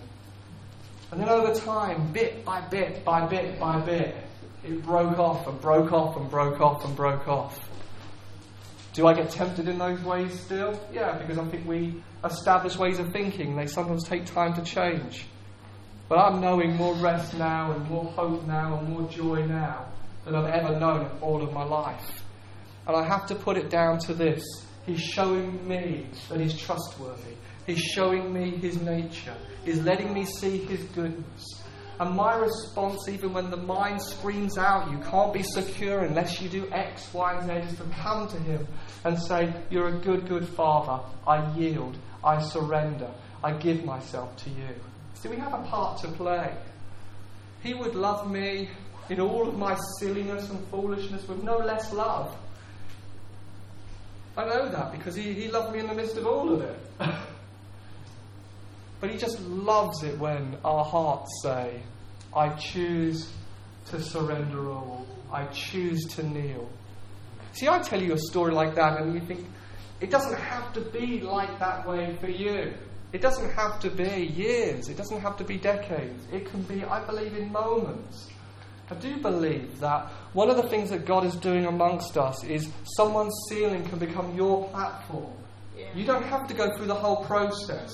And 1.10 1.20
then 1.20 1.28
over 1.28 1.54
time, 1.54 2.12
bit 2.12 2.44
by 2.44 2.62
bit 2.62 3.04
by 3.04 3.26
bit 3.26 3.60
by 3.60 3.80
bit, 3.80 4.16
it 4.64 4.82
broke 4.82 5.18
off 5.18 5.46
and 5.46 5.60
broke 5.60 5.92
off 5.92 6.16
and 6.16 6.30
broke 6.30 6.60
off 6.60 6.84
and 6.84 6.96
broke 6.96 7.28
off. 7.28 7.63
Do 8.94 9.08
I 9.08 9.12
get 9.12 9.28
tempted 9.28 9.66
in 9.68 9.76
those 9.76 10.00
ways 10.04 10.38
still? 10.38 10.80
Yeah, 10.92 11.18
because 11.18 11.36
I 11.36 11.44
think 11.46 11.66
we 11.66 12.00
establish 12.24 12.78
ways 12.78 13.00
of 13.00 13.12
thinking. 13.12 13.56
They 13.56 13.66
sometimes 13.66 14.04
take 14.04 14.24
time 14.24 14.54
to 14.54 14.62
change. 14.62 15.26
But 16.08 16.18
I'm 16.18 16.40
knowing 16.40 16.76
more 16.76 16.94
rest 16.94 17.34
now 17.34 17.72
and 17.72 17.88
more 17.90 18.04
hope 18.04 18.46
now 18.46 18.78
and 18.78 18.88
more 18.88 19.08
joy 19.10 19.44
now 19.46 19.86
than 20.24 20.36
I've 20.36 20.48
ever 20.48 20.78
known 20.78 21.06
in 21.06 21.10
all 21.20 21.42
of 21.42 21.52
my 21.52 21.64
life. 21.64 22.22
And 22.86 22.96
I 22.96 23.02
have 23.02 23.26
to 23.26 23.34
put 23.34 23.56
it 23.56 23.68
down 23.68 23.98
to 24.00 24.14
this 24.14 24.44
He's 24.86 25.00
showing 25.00 25.66
me 25.66 26.06
that 26.28 26.40
He's 26.40 26.56
trustworthy. 26.56 27.34
He's 27.66 27.80
showing 27.80 28.32
me 28.32 28.50
His 28.50 28.80
nature. 28.80 29.34
He's 29.64 29.80
letting 29.80 30.12
me 30.12 30.24
see 30.24 30.58
His 30.58 30.84
goodness. 30.94 31.63
And 32.00 32.16
my 32.16 32.36
response, 32.36 33.08
even 33.08 33.32
when 33.32 33.50
the 33.50 33.56
mind 33.56 34.02
screams 34.02 34.58
out, 34.58 34.90
you 34.90 34.98
can't 34.98 35.32
be 35.32 35.42
secure 35.42 36.00
unless 36.00 36.40
you 36.40 36.48
do 36.48 36.68
X, 36.72 37.12
Y, 37.12 37.38
and 37.38 37.46
Z, 37.46 37.72
is 37.72 37.78
to 37.78 37.84
come 38.02 38.26
to 38.28 38.36
Him 38.38 38.66
and 39.04 39.20
say, 39.22 39.52
You're 39.70 39.88
a 39.88 39.98
good, 39.98 40.26
good 40.26 40.48
Father. 40.48 41.02
I 41.26 41.54
yield. 41.56 41.96
I 42.24 42.42
surrender. 42.42 43.10
I 43.44 43.52
give 43.52 43.84
myself 43.84 44.36
to 44.44 44.50
you. 44.50 44.74
See, 45.14 45.28
we 45.28 45.36
have 45.36 45.54
a 45.54 45.62
part 45.62 46.00
to 46.00 46.08
play. 46.08 46.52
He 47.62 47.74
would 47.74 47.94
love 47.94 48.30
me 48.30 48.70
in 49.08 49.20
all 49.20 49.48
of 49.48 49.56
my 49.56 49.76
silliness 49.98 50.50
and 50.50 50.66
foolishness 50.68 51.28
with 51.28 51.42
no 51.44 51.58
less 51.58 51.92
love. 51.92 52.36
I 54.36 54.46
know 54.46 54.68
that 54.68 54.90
because 54.90 55.14
He, 55.14 55.32
he 55.32 55.48
loved 55.48 55.72
me 55.72 55.78
in 55.78 55.86
the 55.86 55.94
midst 55.94 56.16
of 56.16 56.26
all 56.26 56.52
of 56.52 56.60
it. 56.60 56.78
But 59.04 59.12
He 59.12 59.18
just 59.18 59.38
loves 59.40 60.02
it 60.02 60.18
when 60.18 60.56
our 60.64 60.82
hearts 60.82 61.30
say, 61.42 61.82
I 62.34 62.48
choose 62.54 63.30
to 63.90 64.00
surrender 64.00 64.70
all. 64.70 65.06
I 65.30 65.44
choose 65.48 66.06
to 66.14 66.22
kneel. 66.22 66.70
See, 67.52 67.68
I 67.68 67.80
tell 67.80 68.00
you 68.00 68.14
a 68.14 68.18
story 68.18 68.54
like 68.54 68.74
that, 68.76 69.02
and 69.02 69.12
you 69.12 69.20
think, 69.20 69.46
it 70.00 70.10
doesn't 70.10 70.40
have 70.40 70.72
to 70.72 70.80
be 70.80 71.20
like 71.20 71.58
that 71.58 71.86
way 71.86 72.16
for 72.18 72.30
you. 72.30 72.72
It 73.12 73.20
doesn't 73.20 73.50
have 73.50 73.78
to 73.80 73.90
be 73.90 74.32
years. 74.34 74.88
It 74.88 74.96
doesn't 74.96 75.20
have 75.20 75.36
to 75.36 75.44
be 75.44 75.58
decades. 75.58 76.24
It 76.32 76.50
can 76.50 76.62
be, 76.62 76.82
I 76.82 77.04
believe, 77.04 77.36
in 77.36 77.52
moments. 77.52 78.30
I 78.90 78.94
do 78.94 79.18
believe 79.18 79.80
that 79.80 80.06
one 80.32 80.48
of 80.48 80.56
the 80.56 80.70
things 80.70 80.88
that 80.88 81.04
God 81.04 81.26
is 81.26 81.36
doing 81.36 81.66
amongst 81.66 82.16
us 82.16 82.42
is 82.42 82.70
someone's 82.96 83.38
ceiling 83.50 83.84
can 83.84 83.98
become 83.98 84.34
your 84.34 84.66
platform. 84.70 85.30
Yeah. 85.76 85.88
You 85.94 86.06
don't 86.06 86.24
have 86.24 86.48
to 86.48 86.54
go 86.54 86.74
through 86.74 86.86
the 86.86 86.94
whole 86.94 87.22
process. 87.26 87.92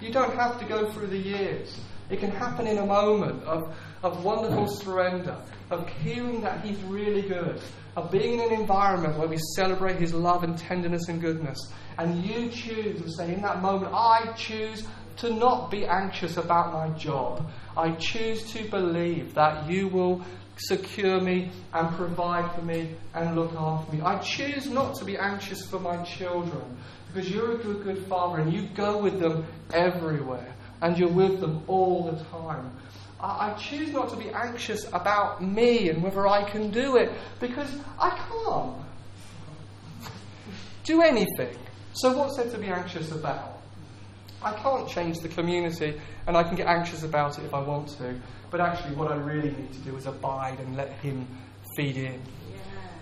You 0.00 0.12
don't 0.12 0.34
have 0.34 0.58
to 0.60 0.64
go 0.64 0.90
through 0.90 1.08
the 1.08 1.18
years. 1.18 1.78
It 2.10 2.20
can 2.20 2.30
happen 2.30 2.66
in 2.66 2.78
a 2.78 2.86
moment 2.86 3.42
of, 3.44 3.76
of 4.02 4.24
wonderful 4.24 4.66
surrender, 4.68 5.36
of 5.70 5.88
hearing 5.88 6.40
that 6.42 6.64
He's 6.64 6.80
really 6.84 7.22
good, 7.22 7.60
of 7.96 8.10
being 8.10 8.34
in 8.34 8.52
an 8.52 8.60
environment 8.60 9.18
where 9.18 9.28
we 9.28 9.38
celebrate 9.56 9.98
His 9.98 10.14
love 10.14 10.44
and 10.44 10.56
tenderness 10.56 11.08
and 11.08 11.20
goodness. 11.20 11.58
And 11.98 12.24
you 12.24 12.48
choose 12.48 13.00
and 13.00 13.12
say, 13.12 13.34
in 13.34 13.42
that 13.42 13.60
moment, 13.60 13.92
I 13.92 14.32
choose 14.36 14.86
to 15.18 15.34
not 15.34 15.70
be 15.70 15.84
anxious 15.84 16.36
about 16.36 16.72
my 16.72 16.96
job. 16.96 17.50
I 17.76 17.90
choose 17.92 18.50
to 18.52 18.64
believe 18.70 19.34
that 19.34 19.68
you 19.68 19.88
will 19.88 20.24
secure 20.60 21.20
me 21.20 21.50
and 21.72 21.96
provide 21.96 22.54
for 22.54 22.62
me 22.62 22.94
and 23.14 23.36
look 23.36 23.52
after 23.54 23.96
me. 23.96 24.02
I 24.02 24.18
choose 24.18 24.68
not 24.68 24.94
to 24.96 25.04
be 25.04 25.16
anxious 25.16 25.66
for 25.66 25.78
my 25.78 26.02
children 26.04 26.76
because 27.12 27.30
you're 27.30 27.52
a 27.52 27.58
good, 27.58 27.84
good 27.84 28.06
father 28.06 28.40
and 28.40 28.52
you 28.52 28.68
go 28.74 28.98
with 28.98 29.20
them 29.20 29.46
everywhere 29.72 30.54
and 30.80 30.98
you're 30.98 31.08
with 31.08 31.40
them 31.40 31.62
all 31.66 32.10
the 32.10 32.24
time. 32.24 32.72
I, 33.20 33.50
I 33.50 33.54
choose 33.54 33.90
not 33.90 34.10
to 34.10 34.16
be 34.16 34.30
anxious 34.30 34.86
about 34.92 35.42
me 35.42 35.88
and 35.90 36.02
whether 36.02 36.26
I 36.26 36.48
can 36.48 36.70
do 36.70 36.96
it 36.96 37.12
because 37.40 37.70
I 37.98 38.10
can't 38.10 38.76
do 40.84 41.02
anything. 41.02 41.56
So, 41.94 42.16
what's 42.16 42.36
there 42.36 42.48
to 42.50 42.58
be 42.58 42.68
anxious 42.68 43.10
about? 43.10 43.57
I 44.42 44.52
can't 44.52 44.88
change 44.88 45.18
the 45.18 45.28
community 45.28 46.00
and 46.26 46.36
I 46.36 46.42
can 46.42 46.54
get 46.54 46.66
anxious 46.66 47.02
about 47.02 47.38
it 47.38 47.44
if 47.44 47.54
I 47.54 47.60
want 47.60 47.88
to. 47.98 48.18
But 48.50 48.60
actually, 48.60 48.94
what 48.94 49.10
I 49.10 49.16
really 49.16 49.50
need 49.50 49.72
to 49.72 49.78
do 49.80 49.96
is 49.96 50.06
abide 50.06 50.58
and 50.60 50.76
let 50.76 50.90
Him 51.00 51.26
feed 51.76 51.96
in. 51.96 52.20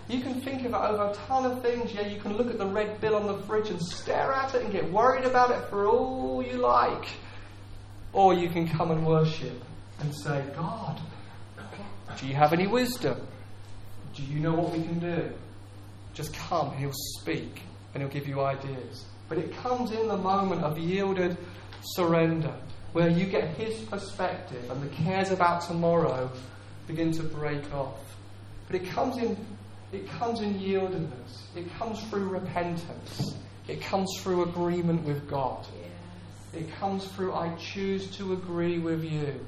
You 0.09 0.21
can 0.21 0.39
think 0.41 0.61
of 0.61 0.67
it 0.67 0.73
over 0.73 1.11
a 1.11 1.13
ton 1.13 1.45
of 1.45 1.61
things. 1.61 1.93
Yeah, 1.93 2.07
you 2.07 2.19
can 2.19 2.37
look 2.37 2.49
at 2.49 2.57
the 2.57 2.65
red 2.65 3.01
bill 3.01 3.15
on 3.15 3.27
the 3.27 3.37
fridge 3.43 3.69
and 3.69 3.81
stare 3.81 4.31
at 4.31 4.55
it 4.55 4.63
and 4.63 4.71
get 4.71 4.89
worried 4.91 5.25
about 5.25 5.51
it 5.51 5.69
for 5.69 5.85
all 5.85 6.41
you 6.41 6.57
like. 6.57 7.09
Or 8.13 8.33
you 8.33 8.49
can 8.49 8.69
come 8.69 8.91
and 8.91 9.05
worship 9.05 9.61
and 9.99 10.15
say, 10.15 10.43
God, 10.55 10.99
do 12.19 12.27
you 12.27 12.35
have 12.35 12.53
any 12.53 12.67
wisdom? 12.67 13.19
Do 14.15 14.23
you 14.23 14.39
know 14.39 14.53
what 14.53 14.71
we 14.71 14.81
can 14.81 14.99
do? 14.99 15.29
Just 16.13 16.33
come, 16.33 16.75
He'll 16.77 16.93
speak 16.93 17.61
and 17.93 18.01
He'll 18.01 18.11
give 18.11 18.27
you 18.27 18.41
ideas. 18.41 19.05
But 19.29 19.37
it 19.37 19.55
comes 19.57 19.91
in 19.91 20.07
the 20.07 20.17
moment 20.17 20.63
of 20.63 20.77
yielded 20.77 21.37
surrender 21.81 22.53
where 22.93 23.09
you 23.09 23.25
get 23.25 23.55
His 23.57 23.79
perspective 23.81 24.69
and 24.69 24.81
the 24.81 24.87
cares 24.87 25.31
about 25.31 25.61
tomorrow 25.61 26.31
begin 26.87 27.11
to 27.13 27.23
break 27.23 27.73
off. 27.73 27.99
But 28.67 28.81
it 28.81 28.89
comes 28.89 29.17
in 29.17 29.37
it 29.91 30.07
comes 30.09 30.41
in 30.41 30.55
yieldedness. 30.55 31.55
It 31.55 31.73
comes 31.77 32.03
through 32.09 32.27
repentance. 32.27 33.35
It 33.67 33.81
comes 33.81 34.09
through 34.19 34.43
agreement 34.43 35.03
with 35.03 35.29
God. 35.29 35.65
Yes. 35.79 36.63
It 36.63 36.75
comes 36.75 37.05
through, 37.07 37.33
I 37.33 37.55
choose 37.55 38.07
to 38.17 38.33
agree 38.33 38.79
with 38.79 39.03
you. 39.03 39.45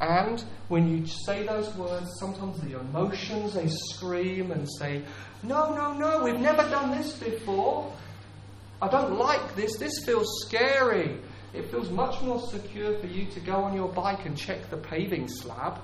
And 0.00 0.42
when 0.66 0.88
you 0.88 1.06
say 1.06 1.46
those 1.46 1.72
words, 1.76 2.10
sometimes 2.18 2.60
the 2.60 2.80
emotions, 2.80 3.54
they 3.54 3.68
scream 3.68 4.50
and 4.50 4.68
say, 4.78 5.02
No, 5.44 5.72
no, 5.74 5.92
no, 5.92 6.24
we've 6.24 6.40
never 6.40 6.68
done 6.68 6.90
this 6.90 7.12
before. 7.12 7.92
I 8.82 8.88
don't 8.88 9.16
like 9.16 9.54
this. 9.54 9.76
This 9.76 10.04
feels 10.04 10.26
scary. 10.44 11.16
It 11.54 11.70
feels 11.70 11.88
much 11.88 12.20
more 12.22 12.40
secure 12.40 12.98
for 12.98 13.06
you 13.06 13.26
to 13.26 13.40
go 13.40 13.54
on 13.54 13.76
your 13.76 13.88
bike 13.88 14.26
and 14.26 14.36
check 14.36 14.68
the 14.70 14.76
paving 14.76 15.28
slab. 15.28 15.78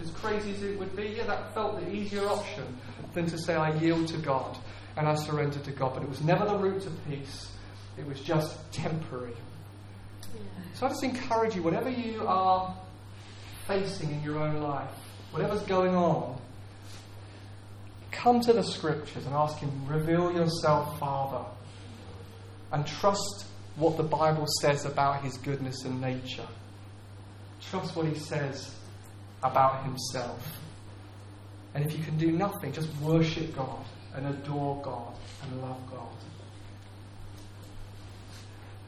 As 0.00 0.10
crazy 0.12 0.54
as 0.54 0.62
it 0.62 0.78
would 0.78 0.96
be, 0.96 1.14
yeah, 1.16 1.26
that 1.26 1.52
felt 1.52 1.78
the 1.80 1.90
easier 1.92 2.26
option 2.26 2.64
than 3.12 3.26
to 3.26 3.36
say, 3.38 3.54
I 3.54 3.74
yield 3.74 4.08
to 4.08 4.16
God 4.16 4.56
and 4.96 5.06
I 5.06 5.14
surrender 5.16 5.58
to 5.58 5.70
God. 5.70 5.92
But 5.92 6.02
it 6.02 6.08
was 6.08 6.22
never 6.22 6.46
the 6.46 6.56
route 6.56 6.82
to 6.82 6.90
peace, 7.10 7.50
it 7.98 8.06
was 8.06 8.20
just 8.20 8.56
temporary. 8.72 9.36
So 10.74 10.86
I 10.86 10.88
just 10.88 11.04
encourage 11.04 11.54
you, 11.54 11.62
whatever 11.62 11.90
you 11.90 12.26
are 12.26 12.74
facing 13.66 14.12
in 14.12 14.22
your 14.22 14.38
own 14.38 14.62
life, 14.62 14.90
whatever's 15.30 15.62
going 15.62 15.94
on, 15.94 16.40
come 18.16 18.40
to 18.40 18.52
the 18.52 18.62
scriptures 18.62 19.26
and 19.26 19.34
ask 19.34 19.58
Him, 19.58 19.70
reveal 19.86 20.32
yourself, 20.32 20.98
Father, 20.98 21.44
and 22.72 22.86
trust 22.86 23.46
what 23.76 23.96
the 23.96 24.02
Bible 24.02 24.46
says 24.60 24.84
about 24.84 25.22
His 25.22 25.36
goodness 25.38 25.84
and 25.84 26.00
nature. 26.00 26.46
Trust 27.70 27.94
what 27.94 28.06
He 28.06 28.18
says 28.18 28.74
about 29.42 29.84
Himself. 29.84 30.58
And 31.74 31.84
if 31.84 31.96
you 31.96 32.02
can 32.02 32.16
do 32.16 32.32
nothing, 32.32 32.72
just 32.72 32.88
worship 33.00 33.54
God 33.54 33.84
and 34.14 34.26
adore 34.26 34.80
God 34.82 35.14
and 35.42 35.62
love 35.62 35.78
God. 35.90 36.08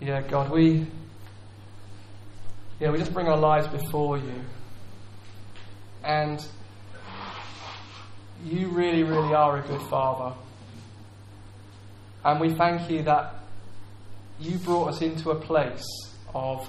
Yeah, 0.01 0.23
God, 0.23 0.51
we 0.51 0.87
yeah, 2.81 2.91
we 2.91 2.99
just 2.99 3.13
bring 3.13 3.27
our 3.27 3.37
lives 3.37 3.67
before 3.67 4.19
you. 4.19 4.45
And 6.05 6.45
you 8.45 8.69
really, 8.69 9.03
really 9.03 9.35
are 9.35 9.59
a 9.59 9.63
good 9.63 9.83
father. 9.83 10.35
And 12.25 12.41
we 12.41 12.55
thank 12.55 12.91
you 12.91 13.03
that 13.03 13.35
you 14.41 14.59
brought 14.59 14.89
us 14.89 15.03
into 15.03 15.31
a 15.31 15.35
place 15.35 15.85
of 16.35 16.69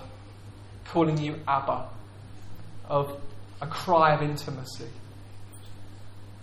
calling 0.85 1.17
you 1.17 1.35
Abba, 1.47 1.87
of 2.87 3.21
a 3.61 3.67
cry 3.67 4.13
of 4.15 4.21
intimacy. 4.21 4.87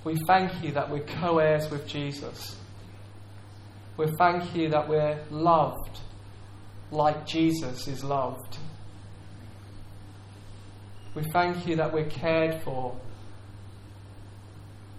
We 0.05 0.17
thank 0.27 0.63
you 0.63 0.73
that 0.73 0.91
we're 0.91 1.01
co 1.01 1.39
heirs 1.39 1.71
with 1.71 1.87
Jesus. 1.87 2.57
We 3.97 4.07
thank 4.19 4.55
you 4.55 4.69
that 4.69 4.89
we're 4.89 5.19
loved 5.31 5.99
like 6.91 7.27
Jesus 7.27 7.89
is 7.89 8.05
loved. 8.05 8.59
We 11.15 11.25
thank 11.33 11.67
you 11.67 11.77
that 11.77 11.93
we're 11.93 12.11
cared 12.11 12.63
for 12.63 12.97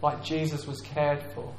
like 0.02 0.24
Jesus 0.24 0.66
was 0.68 0.82
cared 0.82 1.24
for. 1.34 1.54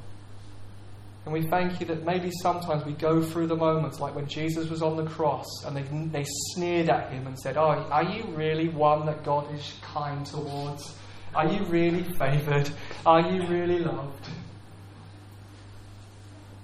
And 1.25 1.33
we 1.33 1.47
thank 1.47 1.79
you 1.79 1.85
that 1.87 2.05
maybe 2.05 2.31
sometimes 2.41 2.85
we 2.85 2.93
go 2.93 3.21
through 3.21 3.47
the 3.47 3.55
moments 3.55 3.99
like 3.99 4.15
when 4.15 4.27
Jesus 4.27 4.69
was 4.69 4.81
on 4.81 4.95
the 4.95 5.05
cross 5.05 5.45
and 5.65 5.75
they, 5.75 5.83
they 6.07 6.25
sneered 6.53 6.89
at 6.89 7.11
him 7.11 7.27
and 7.27 7.37
said, 7.37 7.57
Oh, 7.57 7.67
are 7.67 8.03
you 8.03 8.23
really 8.35 8.69
one 8.69 9.05
that 9.05 9.23
God 9.23 9.53
is 9.53 9.73
kind 9.81 10.25
towards? 10.25 10.95
Are 11.35 11.47
you 11.47 11.63
really 11.65 12.03
favoured? 12.17 12.71
Are 13.05 13.21
you 13.21 13.45
really 13.47 13.79
loved? 13.79 14.27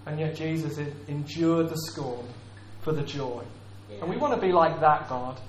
And 0.06 0.20
yet 0.20 0.36
Jesus 0.36 0.78
endured 1.08 1.70
the 1.70 1.78
scorn 1.78 2.26
for 2.82 2.92
the 2.92 3.04
joy. 3.04 3.44
Yeah. 3.90 3.98
And 4.02 4.10
we 4.10 4.18
want 4.18 4.34
to 4.34 4.42
be 4.42 4.52
like 4.52 4.80
that, 4.80 5.10
God. 5.10 5.40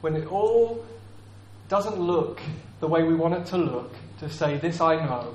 When 0.00 0.16
it 0.16 0.26
all 0.26 0.84
doesn't 1.68 1.98
look 1.98 2.40
the 2.80 2.88
way 2.88 3.04
we 3.04 3.14
want 3.14 3.34
it 3.34 3.46
to 3.46 3.56
look, 3.56 3.94
to 4.20 4.28
say, 4.28 4.58
This 4.58 4.80
I 4.80 4.96
know, 4.96 5.34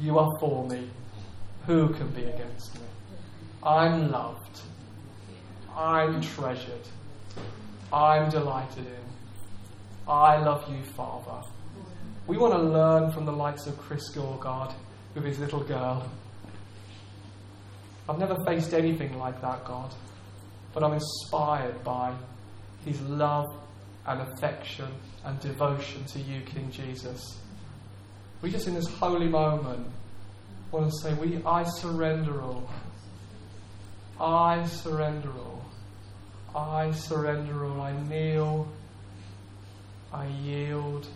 you 0.00 0.18
are 0.18 0.30
for 0.38 0.66
me. 0.66 0.88
Who 1.66 1.90
can 1.90 2.08
be 2.08 2.24
against 2.24 2.74
me? 2.74 2.86
I'm 3.62 4.10
loved. 4.10 4.60
I'm 5.76 6.20
treasured. 6.20 6.86
I'm 7.92 8.30
delighted 8.30 8.86
in. 8.86 10.08
I 10.08 10.42
love 10.42 10.64
you, 10.70 10.82
Father. 10.82 11.46
We 12.26 12.38
want 12.38 12.54
to 12.54 12.60
learn 12.60 13.12
from 13.12 13.26
the 13.26 13.32
likes 13.32 13.66
of 13.66 13.78
Chris 13.78 14.08
Gore, 14.08 14.38
God 14.40 14.74
with 15.14 15.24
his 15.24 15.38
little 15.38 15.60
girl. 15.60 16.08
I've 18.08 18.18
never 18.18 18.36
faced 18.46 18.74
anything 18.74 19.18
like 19.18 19.40
that, 19.40 19.64
God, 19.64 19.92
but 20.72 20.82
I'm 20.82 20.92
inspired 20.92 21.82
by 21.84 22.14
his 22.84 23.00
love 23.02 23.46
and 24.06 24.20
affection 24.20 24.88
and 25.24 25.38
devotion 25.40 26.04
to 26.06 26.20
you, 26.20 26.40
King 26.42 26.70
Jesus. 26.70 27.38
We 28.42 28.50
just 28.50 28.66
in 28.66 28.74
this 28.74 28.88
holy 28.88 29.28
moment 29.28 29.86
want 30.72 30.90
to 30.90 30.96
say, 31.02 31.14
we, 31.14 31.42
I 31.44 31.64
surrender 31.64 32.40
all. 32.42 32.68
I 34.20 34.64
surrender 34.66 35.30
all. 35.30 35.64
I 36.54 36.92
surrender 36.92 37.66
all. 37.66 37.80
I 37.80 37.92
kneel. 38.08 38.68
I 40.12 40.26
yield. 40.26 41.06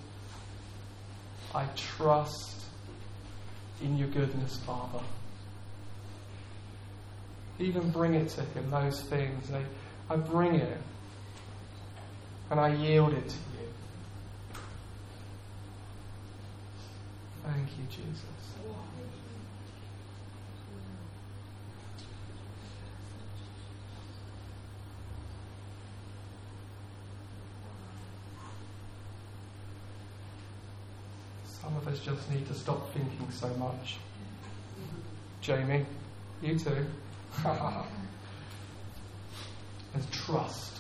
I 1.55 1.67
trust 1.77 2.65
in 3.83 3.97
your 3.97 4.09
goodness, 4.09 4.59
Father. 4.59 5.05
Even 7.59 7.91
bring 7.91 8.15
it 8.15 8.29
to 8.31 8.43
Him, 8.43 8.71
those 8.71 9.01
things. 9.03 9.51
I, 9.53 9.65
I 10.13 10.17
bring 10.17 10.57
it 10.57 10.79
and 12.51 12.61
I 12.61 12.75
yield 12.75 13.13
it 13.13 13.29
to 13.29 13.37
you. 13.37 13.54
Thank 17.45 17.69
you, 17.79 17.85
Jesus. 17.91 18.25
Some 31.61 31.77
of 31.77 31.87
us 31.87 32.01
just 32.01 32.31
need 32.31 32.47
to 32.49 32.55
stop 32.55 32.93
thinking 32.93 33.31
so 33.31 33.49
much. 33.55 33.97
Jamie, 35.43 35.85
you 36.43 36.59
too. 36.59 36.87
and 39.95 40.13
trust. 40.13 40.74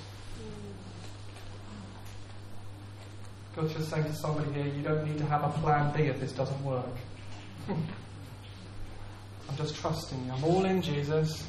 God's 3.57 3.75
just 3.75 3.91
saying 3.91 4.05
to 4.05 4.15
somebody 4.15 4.53
here, 4.53 4.67
you 4.67 4.83
don't 4.83 5.07
need 5.07 5.19
to 5.19 5.27
have 5.27 5.45
a 5.45 5.49
plan 5.61 5.95
B 5.97 6.05
if 6.05 6.19
this 6.19 6.33
doesn't 6.33 6.65
work. 6.65 6.87
I'm 7.69 9.57
just 9.57 9.77
trusting 9.77 10.27
you. 10.27 10.33
I'm 10.33 10.43
all 10.43 10.65
in 10.65 10.83
Jesus. 10.83 11.47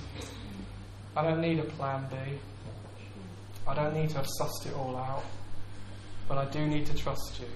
I 1.15 1.23
don't 1.23 1.41
need 1.41 1.59
a 1.59 1.63
plan 1.63 2.05
B. 2.09 2.15
I 3.67 3.73
don't 3.73 3.95
need 3.95 4.09
to 4.09 4.17
have 4.17 4.27
sussed 4.39 4.67
it 4.67 4.75
all 4.75 4.95
out. 4.95 5.23
But 6.27 6.37
I 6.37 6.45
do 6.45 6.65
need 6.67 6.85
to 6.87 6.95
trust 6.95 7.39
you. 7.39 7.47